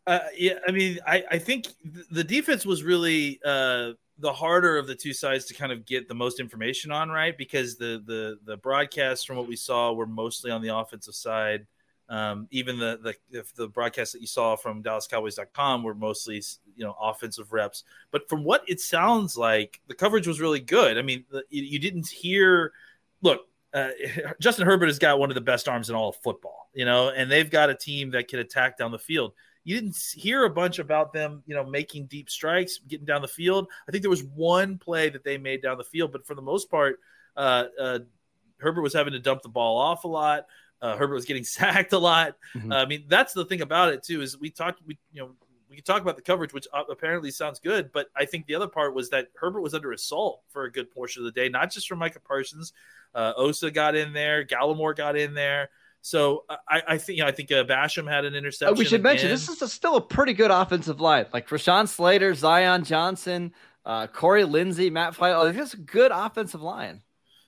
Uh, 0.05 0.19
yeah, 0.37 0.59
I 0.67 0.71
mean, 0.71 0.99
I, 1.07 1.23
I 1.31 1.37
think 1.37 1.67
the 2.11 2.23
defense 2.23 2.65
was 2.65 2.83
really 2.83 3.39
uh, 3.45 3.91
the 4.19 4.33
harder 4.33 4.77
of 4.77 4.87
the 4.87 4.95
two 4.95 5.13
sides 5.13 5.45
to 5.45 5.53
kind 5.53 5.71
of 5.71 5.85
get 5.85 6.07
the 6.07 6.13
most 6.13 6.39
information 6.39 6.91
on, 6.91 7.09
right? 7.09 7.37
Because 7.37 7.77
the 7.77 8.03
the 8.05 8.37
the 8.45 8.57
broadcasts 8.57 9.23
from 9.23 9.37
what 9.37 9.47
we 9.47 9.55
saw 9.55 9.93
were 9.93 10.05
mostly 10.05 10.51
on 10.51 10.61
the 10.61 10.75
offensive 10.75 11.15
side. 11.15 11.65
Um, 12.09 12.47
even 12.51 12.77
the 12.77 13.15
the 13.31 13.45
the 13.55 13.67
broadcasts 13.69 14.11
that 14.13 14.19
you 14.19 14.27
saw 14.27 14.57
from 14.57 14.83
DallasCowboys.com 14.83 15.83
were 15.83 15.95
mostly 15.95 16.43
you 16.75 16.83
know 16.83 16.95
offensive 17.01 17.53
reps. 17.53 17.85
But 18.11 18.27
from 18.27 18.43
what 18.43 18.63
it 18.67 18.81
sounds 18.81 19.37
like, 19.37 19.79
the 19.87 19.95
coverage 19.95 20.27
was 20.27 20.41
really 20.41 20.59
good. 20.59 20.97
I 20.97 21.01
mean, 21.01 21.23
the, 21.31 21.43
you, 21.49 21.63
you, 21.63 21.79
didn't 21.79 22.07
hear. 22.07 22.73
Look, 23.21 23.47
uh, 23.73 23.89
Justin 24.41 24.65
Herbert 24.65 24.87
has 24.87 24.99
got 24.99 25.17
one 25.17 25.31
of 25.31 25.35
the 25.35 25.41
best 25.41 25.69
arms 25.69 25.89
in 25.89 25.95
all 25.95 26.09
of 26.09 26.17
football, 26.17 26.69
you 26.73 26.83
know, 26.83 27.09
and 27.09 27.31
they've 27.31 27.49
got 27.49 27.69
a 27.69 27.75
team 27.75 28.11
that 28.11 28.27
can 28.27 28.39
attack 28.39 28.77
down 28.77 28.91
the 28.91 28.99
field 28.99 29.31
you 29.63 29.79
didn't 29.79 29.97
hear 30.13 30.43
a 30.43 30.49
bunch 30.49 30.79
about 30.79 31.13
them, 31.13 31.43
you 31.45 31.55
know, 31.55 31.63
making 31.63 32.05
deep 32.07 32.29
strikes, 32.29 32.79
getting 32.87 33.05
down 33.05 33.21
the 33.21 33.27
field. 33.27 33.67
I 33.87 33.91
think 33.91 34.01
there 34.01 34.09
was 34.09 34.23
one 34.23 34.77
play 34.77 35.09
that 35.09 35.23
they 35.23 35.37
made 35.37 35.61
down 35.61 35.77
the 35.77 35.83
field, 35.83 36.11
but 36.11 36.25
for 36.25 36.35
the 36.35 36.41
most 36.41 36.69
part, 36.69 36.99
uh, 37.37 37.65
uh, 37.79 37.99
Herbert 38.57 38.81
was 38.81 38.93
having 38.93 39.13
to 39.13 39.19
dump 39.19 39.41
the 39.41 39.49
ball 39.49 39.77
off 39.77 40.03
a 40.03 40.07
lot. 40.07 40.45
Uh, 40.81 40.97
Herbert 40.97 41.15
was 41.15 41.25
getting 41.25 41.43
sacked 41.45 41.93
a 41.93 41.97
lot. 41.97 42.35
Mm-hmm. 42.55 42.73
I 42.73 42.85
mean, 42.85 43.05
that's 43.07 43.33
the 43.33 43.45
thing 43.45 43.61
about 43.61 43.93
it 43.93 44.03
too. 44.03 44.21
Is 44.21 44.37
we 44.37 44.49
talked, 44.49 44.81
we 44.85 44.97
you 45.11 45.21
know, 45.21 45.31
we 45.69 45.77
can 45.77 45.85
talk 45.85 46.03
about 46.03 46.17
the 46.17 46.21
coverage, 46.21 46.53
which 46.53 46.67
apparently 46.73 47.31
sounds 47.31 47.59
good, 47.59 47.91
but 47.91 48.07
I 48.15 48.25
think 48.25 48.45
the 48.45 48.53
other 48.53 48.67
part 48.67 48.93
was 48.93 49.09
that 49.09 49.29
Herbert 49.33 49.61
was 49.61 49.73
under 49.73 49.91
assault 49.91 50.43
for 50.49 50.65
a 50.65 50.71
good 50.71 50.91
portion 50.91 51.21
of 51.21 51.25
the 51.25 51.31
day, 51.31 51.49
not 51.49 51.71
just 51.71 51.87
from 51.87 51.97
Micah 51.97 52.19
Parsons. 52.19 52.73
Uh, 53.15 53.33
Osa 53.35 53.71
got 53.71 53.95
in 53.95 54.13
there, 54.13 54.45
Gallimore 54.45 54.95
got 54.95 55.17
in 55.17 55.33
there. 55.33 55.71
So 56.05 56.43
I, 56.49 56.81
I 56.85 56.97
think 56.97 57.17
you 57.17 57.23
know, 57.23 57.29
I 57.29 57.31
think 57.31 57.49
uh, 57.49 57.63
Basham 57.63 58.09
had 58.09 58.25
an 58.25 58.35
interception. 58.35 58.75
Oh, 58.75 58.77
we 58.77 58.83
should 58.83 58.95
again. 58.95 59.03
mention 59.03 59.29
this 59.29 59.47
is 59.47 59.61
a, 59.61 59.69
still 59.69 59.95
a 59.95 60.01
pretty 60.01 60.33
good 60.33 60.51
offensive 60.51 60.99
line. 60.99 61.27
Like 61.31 61.47
Rashawn 61.47 61.87
Slater, 61.87 62.33
Zion 62.33 62.83
Johnson, 62.83 63.53
uh, 63.85 64.07
Corey 64.07 64.43
Linsley, 64.43 64.91
Matt 64.91 65.13
Feiler. 65.13 65.55
Oh, 65.55 65.61
it's 65.61 65.73
a 65.73 65.77
good 65.77 66.11
offensive 66.13 66.61
line. 66.61 67.01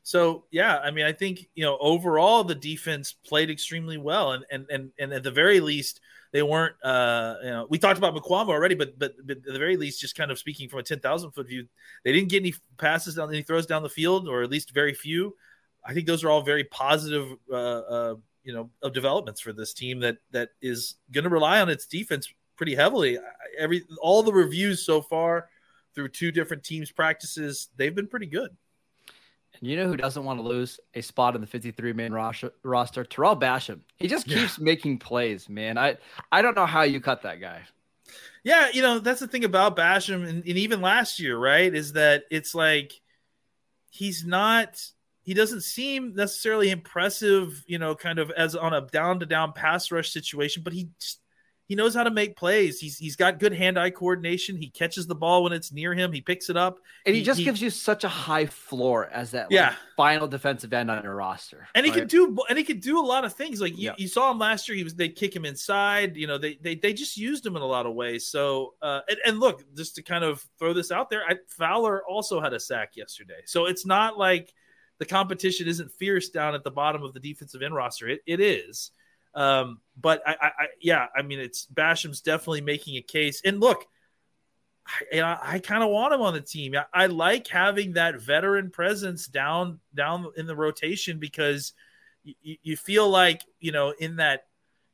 So 0.03 0.45
yeah, 0.51 0.77
I 0.77 0.91
mean, 0.91 1.05
I 1.05 1.11
think 1.11 1.49
you 1.53 1.65
know 1.65 1.77
overall 1.81 2.45
the 2.45 2.55
defense 2.55 3.11
played 3.11 3.49
extremely 3.49 3.97
well, 3.97 4.31
and 4.31 4.45
and 4.49 4.65
and, 4.69 4.91
and 4.97 5.11
at 5.11 5.23
the 5.23 5.31
very 5.31 5.59
least 5.59 5.99
they 6.31 6.41
weren't. 6.41 6.75
Uh, 6.81 7.35
you 7.43 7.49
know, 7.49 7.67
we 7.69 7.77
talked 7.77 7.97
about 7.97 8.15
Mukuamu 8.15 8.49
already, 8.49 8.75
but, 8.75 8.97
but 8.97 9.15
but 9.27 9.35
at 9.35 9.43
the 9.43 9.59
very 9.59 9.75
least, 9.75 9.99
just 9.99 10.15
kind 10.15 10.31
of 10.31 10.39
speaking 10.39 10.69
from 10.69 10.79
a 10.79 10.83
ten 10.83 11.01
thousand 11.01 11.31
foot 11.31 11.49
view, 11.49 11.67
they 12.05 12.13
didn't 12.13 12.29
get 12.29 12.41
any 12.41 12.53
passes 12.77 13.15
down, 13.15 13.27
any 13.33 13.43
throws 13.43 13.65
down 13.65 13.83
the 13.83 13.89
field, 13.89 14.29
or 14.29 14.43
at 14.43 14.49
least 14.49 14.73
very 14.73 14.93
few. 14.93 15.35
I 15.85 15.93
think 15.93 16.07
those 16.07 16.23
are 16.23 16.29
all 16.29 16.41
very 16.41 16.63
positive 16.63 17.35
uh, 17.51 17.55
uh, 17.55 18.15
you 18.45 18.53
know 18.53 18.69
of 18.81 18.93
developments 18.93 19.41
for 19.41 19.51
this 19.51 19.73
team 19.73 19.99
that 19.99 20.17
that 20.31 20.49
is 20.62 20.95
going 21.12 21.25
to 21.25 21.29
rely 21.29 21.60
on 21.60 21.69
its 21.69 21.86
defense 21.86 22.31
pretty 22.55 22.75
heavily. 22.75 23.17
Every 23.58 23.84
all 23.99 24.23
the 24.23 24.31
reviews 24.31 24.86
so 24.86 25.01
far 25.01 25.49
through 25.93 26.10
two 26.10 26.31
different 26.31 26.63
teams 26.63 26.91
practices, 26.91 27.69
they've 27.75 27.95
been 27.95 28.08
pretty 28.08 28.27
good. 28.27 28.55
And 29.60 29.69
you 29.69 29.77
know 29.77 29.88
who 29.88 29.97
doesn't 29.97 30.23
want 30.23 30.39
to 30.39 30.47
lose 30.47 30.79
a 30.93 31.01
spot 31.01 31.36
in 31.36 31.41
the 31.41 31.47
53 31.47 31.93
man 31.93 32.13
roster? 32.13 32.53
roster? 32.63 33.03
Tarell 33.03 33.36
Basham. 33.36 33.79
He 33.97 34.08
just 34.08 34.27
keeps 34.27 34.58
yeah. 34.58 34.63
making 34.63 34.99
plays, 34.99 35.49
man. 35.49 35.77
I 35.77 35.97
I 36.31 36.41
don't 36.41 36.55
know 36.55 36.65
how 36.65 36.84
you 36.84 36.99
cut 37.01 37.23
that 37.23 37.41
guy. 37.41 37.62
Yeah, 38.43 38.69
you 38.71 38.81
know 38.81 38.99
that's 38.99 39.19
the 39.19 39.27
thing 39.27 39.43
about 39.43 39.75
Basham, 39.75 40.27
and, 40.27 40.45
and 40.45 40.58
even 40.58 40.81
last 40.81 41.19
year, 41.19 41.38
right? 41.38 41.73
Is 41.73 41.93
that 41.93 42.25
it's 42.29 42.53
like 42.53 42.93
he's 43.89 44.25
not 44.25 44.86
he 45.25 45.33
doesn't 45.33 45.61
seem 45.61 46.13
necessarily 46.13 46.69
impressive, 46.69 47.63
you 47.65 47.79
know, 47.79 47.95
kind 47.95 48.19
of 48.19 48.29
as 48.31 48.55
on 48.55 48.73
a 48.73 48.81
down 48.81 49.19
to 49.21 49.25
down 49.25 49.53
pass 49.53 49.91
rush 49.91 50.11
situation, 50.11 50.61
but 50.63 50.71
he 50.71 50.89
he 51.67 51.73
knows 51.73 51.95
how 51.95 52.03
to 52.03 52.11
make 52.11 52.35
plays. 52.38 52.79
He's 52.79 52.99
he's 52.99 53.15
got 53.15 53.39
good 53.39 53.51
hand 53.51 53.79
eye 53.79 53.89
coordination. 53.89 54.55
He 54.55 54.69
catches 54.69 55.07
the 55.07 55.15
ball 55.15 55.43
when 55.43 55.51
it's 55.51 55.71
near 55.71 55.95
him. 55.95 56.11
He 56.11 56.21
picks 56.21 56.51
it 56.51 56.55
up, 56.55 56.77
and 57.07 57.15
he, 57.15 57.21
he 57.21 57.25
just 57.25 57.39
he, 57.39 57.45
gives 57.45 57.59
you 57.59 57.71
such 57.71 58.03
a 58.03 58.07
high 58.07 58.45
floor 58.45 59.09
as 59.11 59.31
that 59.31 59.47
yeah. 59.49 59.69
Like, 59.69 59.77
final 59.97 60.27
defensive 60.27 60.73
end 60.73 60.91
on 60.91 61.01
your 61.01 61.15
roster. 61.15 61.67
And 61.73 61.83
right? 61.83 61.91
he 61.91 61.99
can 61.99 62.07
do 62.07 62.38
and 62.47 62.55
he 62.55 62.63
can 62.63 62.79
do 62.79 62.99
a 62.99 63.01
lot 63.01 63.25
of 63.25 63.33
things. 63.33 63.59
Like 63.61 63.75
you, 63.75 63.85
yeah. 63.85 63.95
you, 63.97 64.07
saw 64.07 64.29
him 64.29 64.38
last 64.38 64.69
year. 64.69 64.77
He 64.77 64.83
was 64.83 64.93
they 64.93 65.09
kick 65.09 65.35
him 65.35 65.43
inside. 65.43 66.17
You 66.17 66.27
know 66.27 66.38
they 66.38 66.59
they 66.61 66.75
they 66.75 66.93
just 66.93 67.17
used 67.17 67.43
him 67.43 67.55
in 67.55 67.63
a 67.63 67.67
lot 67.67 67.88
of 67.88 67.95
ways. 67.95 68.27
So 68.27 68.75
uh, 68.83 68.99
and, 69.09 69.17
and 69.25 69.39
look, 69.39 69.63
just 69.75 69.95
to 69.95 70.03
kind 70.03 70.23
of 70.23 70.45
throw 70.59 70.71
this 70.71 70.91
out 70.91 71.09
there, 71.09 71.23
I, 71.27 71.38
Fowler 71.49 72.03
also 72.07 72.39
had 72.39 72.53
a 72.53 72.59
sack 72.59 72.91
yesterday. 72.95 73.41
So 73.45 73.65
it's 73.65 73.88
not 73.88 74.19
like 74.19 74.53
the 74.99 75.05
competition 75.05 75.67
isn't 75.67 75.91
fierce 75.91 76.29
down 76.29 76.55
at 76.55 76.63
the 76.63 76.71
bottom 76.71 77.03
of 77.03 77.13
the 77.13 77.19
defensive 77.19 77.62
end 77.62 77.75
roster. 77.75 78.08
It, 78.08 78.21
it 78.25 78.39
is. 78.39 78.91
Um, 79.34 79.81
but 79.99 80.21
I, 80.25 80.36
I, 80.41 80.51
yeah, 80.79 81.08
I 81.15 81.21
mean, 81.21 81.39
it's 81.39 81.65
Basham's 81.65 82.21
definitely 82.21 82.62
making 82.62 82.95
a 82.95 83.01
case. 83.01 83.41
And 83.43 83.60
look, 83.60 83.86
I, 85.13 85.19
I, 85.19 85.39
I 85.43 85.60
kind 85.60 85.84
of 85.84 85.89
want 85.89 86.13
him 86.13 86.21
on 86.21 86.34
the 86.34 86.41
team. 86.41 86.75
I, 86.75 86.86
I, 86.93 87.05
like 87.08 87.47
having 87.47 87.93
that 87.93 88.21
veteran 88.21 88.69
presence 88.69 89.27
down 89.27 89.79
down 89.93 90.27
in 90.38 90.45
the 90.45 90.55
rotation 90.55 91.19
because 91.19 91.73
you, 92.23 92.55
you 92.63 92.77
feel 92.77 93.10
like 93.10 93.41
you 93.60 93.73
know 93.73 93.93
in 93.99 94.17
that 94.17 94.45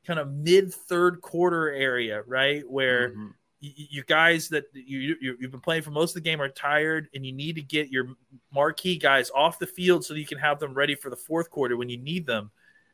kind 0.07 0.19
of 0.19 0.31
mid 0.31 0.73
third 0.73 1.21
quarter 1.21 1.69
area, 1.69 2.23
right, 2.25 2.63
where 2.67 3.09
mm-hmm 3.09 3.27
you 3.61 4.03
guys 4.03 4.49
that 4.49 4.65
you, 4.73 5.15
you 5.21 5.37
have 5.41 5.51
been 5.51 5.61
playing 5.61 5.83
for 5.83 5.91
most 5.91 6.11
of 6.11 6.15
the 6.15 6.29
game 6.29 6.41
are 6.41 6.49
tired, 6.49 7.09
and 7.13 7.25
you 7.25 7.31
need 7.31 7.55
to 7.55 7.61
get 7.61 7.89
your 7.89 8.07
marquee 8.51 8.97
guys 8.97 9.29
off 9.35 9.59
the 9.59 9.67
field 9.67 10.03
so 10.03 10.13
that 10.13 10.19
you 10.19 10.25
can 10.25 10.39
have 10.39 10.59
them 10.59 10.73
ready 10.73 10.95
for 10.95 11.09
the 11.09 11.15
fourth 11.15 11.49
quarter 11.51 11.77
when 11.77 11.87
you 11.87 11.97
need 11.97 12.25
them. 12.25 12.49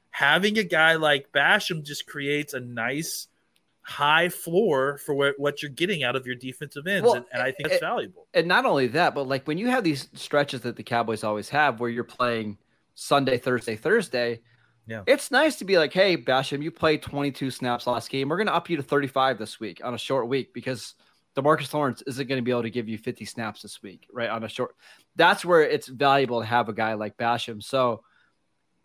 Having 0.10 0.58
a 0.58 0.64
guy 0.64 0.96
like 0.96 1.32
Basham 1.32 1.84
just 1.84 2.06
creates 2.06 2.54
a 2.54 2.60
nice 2.60 3.28
high 3.82 4.28
floor 4.28 4.98
for 4.98 5.16
what, 5.16 5.36
what 5.40 5.62
you're 5.62 5.72
getting 5.72 6.04
out 6.04 6.18
of 6.18 6.26
your 6.26 6.36
defensive 6.36 6.86
ends, 6.86 7.06
well, 7.06 7.16
and, 7.16 7.26
and, 7.32 7.42
I 7.42 7.54
think 7.54 7.70
it's 7.70 7.80
valuable. 7.80 8.28
And 8.34 8.46
not 8.46 8.66
only 8.66 8.88
that, 8.88 9.16
but 9.16 9.26
like 9.28 9.48
when 9.48 9.58
you 9.58 9.68
have 9.68 9.86
these 9.86 10.10
stretches 10.14 10.62
that 10.62 10.76
the 10.76 10.84
Cowboys 10.84 11.24
always 11.24 11.48
have, 11.50 11.80
where 11.80 11.90
you're 11.90 12.04
playing 12.04 12.58
Sunday, 12.96 13.38
Thursday, 13.38 13.78
Thursday 13.78 14.42
yeah. 14.88 15.04
It's 15.06 15.32
nice 15.32 15.58
to 15.58 15.66
be 15.66 15.78
like, 15.78 15.92
hey, 15.92 16.16
Basham, 16.16 16.64
you 16.64 16.72
played 16.72 17.02
22 17.02 17.52
snaps 17.52 17.86
last 17.88 18.10
game. 18.10 18.30
We're 18.30 18.38
going 18.38 18.48
to 18.48 18.56
up 18.56 18.70
you 18.70 18.78
to 18.78 18.84
35 18.84 19.38
this 19.38 19.60
week 19.60 19.82
on 19.84 19.94
a 19.94 19.98
short 19.98 20.30
week 20.30 20.54
because 20.54 20.96
Demarcus 21.36 21.74
Lawrence 21.74 22.02
isn't 22.08 22.28
going 22.28 22.40
to 22.40 22.44
be 22.44 22.52
able 22.52 22.64
to 22.64 22.70
give 22.70 22.88
you 22.88 22.98
50 22.98 23.26
snaps 23.26 23.62
this 23.62 23.84
week, 23.84 24.08
right? 24.12 24.30
On 24.30 24.44
a 24.44 24.50
short. 24.50 24.76
That's 25.18 25.44
where 25.44 25.62
it's 25.62 25.88
valuable 25.88 26.40
to 26.40 26.46
have 26.46 26.70
a 26.70 26.74
guy 26.74 26.94
like 26.94 27.18
Basham. 27.18 27.62
So 27.62 28.02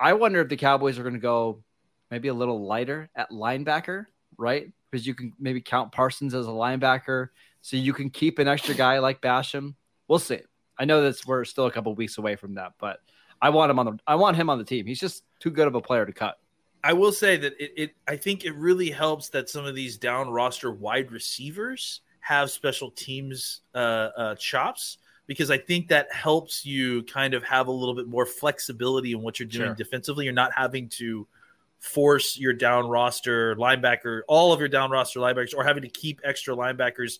I 0.00 0.14
wonder 0.14 0.40
if 0.40 0.48
the 0.48 0.56
Cowboys 0.56 0.98
are 0.98 1.02
going 1.02 1.14
to 1.14 1.20
go 1.20 1.62
maybe 2.10 2.28
a 2.28 2.34
little 2.34 2.66
lighter 2.66 3.08
at 3.14 3.30
linebacker, 3.30 4.06
right? 4.36 4.70
Because 4.90 5.06
you 5.06 5.14
can 5.14 5.32
maybe 5.38 5.60
count 5.60 5.92
Parsons 5.92 6.34
as 6.34 6.46
a 6.46 6.50
linebacker. 6.50 7.28
So 7.60 7.76
you 7.76 7.92
can 7.92 8.10
keep 8.10 8.40
an 8.40 8.48
extra 8.48 8.74
guy 8.74 8.98
like 8.98 9.20
Basham. 9.22 9.76
We'll 10.08 10.18
see. 10.18 10.40
I 10.76 10.84
know 10.84 11.02
that 11.02 11.24
we're 11.26 11.44
still 11.44 11.66
a 11.66 11.70
couple 11.70 11.94
weeks 11.94 12.18
away 12.18 12.34
from 12.34 12.54
that, 12.54 12.72
but 12.80 12.98
I 13.42 13.50
want 13.50 13.70
him 13.70 13.78
on 13.80 13.86
the 13.86 13.98
I 14.06 14.14
want 14.14 14.36
him 14.36 14.48
on 14.48 14.56
the 14.56 14.64
team. 14.64 14.86
He's 14.86 15.00
just 15.00 15.24
too 15.40 15.50
good 15.50 15.66
of 15.66 15.74
a 15.74 15.80
player 15.80 16.06
to 16.06 16.12
cut. 16.12 16.38
I 16.84 16.92
will 16.92 17.12
say 17.12 17.36
that 17.36 17.52
it, 17.60 17.72
it 17.76 17.94
I 18.06 18.16
think 18.16 18.44
it 18.44 18.54
really 18.54 18.90
helps 18.90 19.28
that 19.30 19.50
some 19.50 19.66
of 19.66 19.74
these 19.74 19.98
down 19.98 20.30
roster 20.30 20.70
wide 20.70 21.10
receivers 21.10 22.00
have 22.20 22.50
special 22.50 22.92
teams 22.92 23.62
uh, 23.74 24.08
uh, 24.16 24.34
chops 24.36 24.98
because 25.26 25.50
I 25.50 25.58
think 25.58 25.88
that 25.88 26.12
helps 26.12 26.64
you 26.64 27.02
kind 27.02 27.34
of 27.34 27.42
have 27.42 27.66
a 27.66 27.72
little 27.72 27.94
bit 27.94 28.06
more 28.06 28.26
flexibility 28.26 29.12
in 29.12 29.22
what 29.22 29.40
you're 29.40 29.48
doing 29.48 29.68
sure. 29.68 29.74
defensively. 29.74 30.24
You're 30.24 30.34
not 30.34 30.52
having 30.56 30.88
to 30.90 31.26
force 31.80 32.38
your 32.38 32.52
down 32.52 32.86
roster 32.86 33.56
linebacker, 33.56 34.22
all 34.28 34.52
of 34.52 34.60
your 34.60 34.68
down 34.68 34.92
roster 34.92 35.18
linebackers, 35.18 35.54
or 35.56 35.64
having 35.64 35.82
to 35.82 35.88
keep 35.88 36.20
extra 36.22 36.54
linebackers 36.54 37.18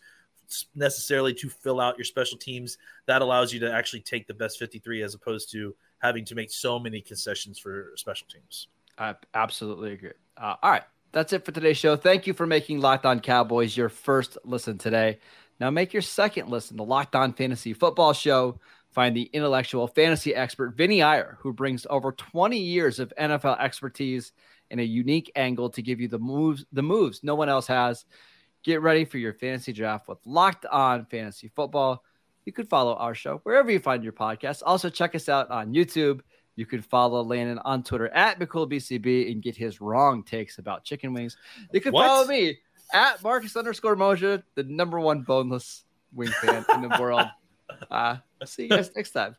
necessarily 0.75 1.35
to 1.35 1.49
fill 1.49 1.81
out 1.81 1.99
your 1.99 2.05
special 2.05 2.39
teams. 2.39 2.79
That 3.07 3.23
allows 3.23 3.53
you 3.53 3.61
to 3.61 3.73
actually 3.73 4.01
take 4.01 4.29
the 4.29 4.35
best 4.35 4.59
53 4.59 5.03
as 5.03 5.15
opposed 5.15 5.51
to 5.53 5.75
having 6.03 6.25
to 6.27 6.35
make 6.35 6.51
so 6.51 6.79
many 6.79 7.01
concessions 7.01 7.59
for 7.59 7.93
special 7.97 8.27
teams. 8.27 8.69
I 8.99 9.15
absolutely 9.35 9.93
agree. 9.93 10.11
Uh, 10.37 10.57
all 10.63 10.71
right. 10.71 10.83
That's 11.13 11.33
it 11.35 11.45
for 11.45 11.53
today's 11.53 11.77
show. 11.77 11.95
Thank 11.95 12.27
you 12.27 12.33
for 12.33 12.47
making 12.47 12.81
Locked 12.81 13.05
On 13.05 13.21
Cowboys 13.21 13.77
your 13.77 13.91
first 13.91 14.39
listen 14.45 14.79
today. 14.79 15.19
Now 15.61 15.71
make 15.71 15.93
your 15.93 16.03
second 16.03 16.49
listen 16.49 16.79
to 16.79 16.83
Locked 16.83 17.15
On 17.15 17.35
Fantasy 17.35 17.75
Football 17.75 18.15
Show. 18.15 18.59
Find 18.91 19.15
the 19.15 19.29
intellectual 19.33 19.87
fantasy 19.87 20.35
expert 20.35 20.75
Vinny 20.75 21.03
Iyer, 21.03 21.39
who 21.41 21.53
brings 21.53 21.87
over 21.89 22.13
20 22.13 22.59
years 22.59 22.99
of 22.99 23.13
NFL 23.19 23.61
expertise 23.61 24.33
and 24.71 24.81
a 24.81 24.85
unique 24.85 25.31
angle 25.37 25.69
to 25.71 25.83
give 25.83 26.01
you 26.01 26.09
the 26.09 26.19
moves, 26.19 26.65
the 26.73 26.83
moves 26.83 27.23
no 27.23 27.35
one 27.35 27.49
else 27.49 27.67
has. 27.67 28.07
Get 28.65 28.81
ready 28.81 29.05
for 29.05 29.19
your 29.19 29.35
fantasy 29.35 29.73
draft 29.73 30.09
with 30.09 30.19
Locked 30.25 30.67
On 30.67 31.05
Fantasy 31.07 31.49
Football 31.49 32.03
you 32.45 32.53
could 32.53 32.69
follow 32.69 32.95
our 32.95 33.15
show 33.15 33.41
wherever 33.45 33.71
you 33.71 33.79
find 33.79 34.03
your 34.03 34.13
podcast. 34.13 34.63
Also, 34.65 34.89
check 34.89 35.15
us 35.15 35.29
out 35.29 35.51
on 35.51 35.73
YouTube. 35.73 36.21
You 36.57 36.67
can 36.67 36.83
follow 36.83 37.23
Landon 37.23 37.59
on 37.65 37.83
Twitter 37.83 38.09
at 38.09 38.39
McCoolBCB 38.39 39.31
and 39.31 39.43
get 39.43 39.57
his 39.57 39.81
wrong 39.81 40.23
takes 40.23 40.59
about 40.59 40.85
chicken 40.85 41.15
wings. 41.15 41.37
You 41.73 41.81
can 41.81 41.93
what? 41.93 42.07
follow 42.07 42.27
me 42.27 42.59
at 42.93 43.23
Marcus 43.23 43.57
underscore 43.57 43.97
Mosher, 43.97 44.43
the 44.55 44.65
number 44.65 45.01
one 45.01 45.23
boneless 45.23 45.85
wing 46.13 46.31
fan 46.43 46.65
in 46.75 46.83
the 46.83 46.97
world. 47.01 47.27
Uh, 47.91 48.17
see 48.45 48.65
you 48.65 48.69
guys 48.69 48.91
next 48.95 49.13
time. 49.13 49.35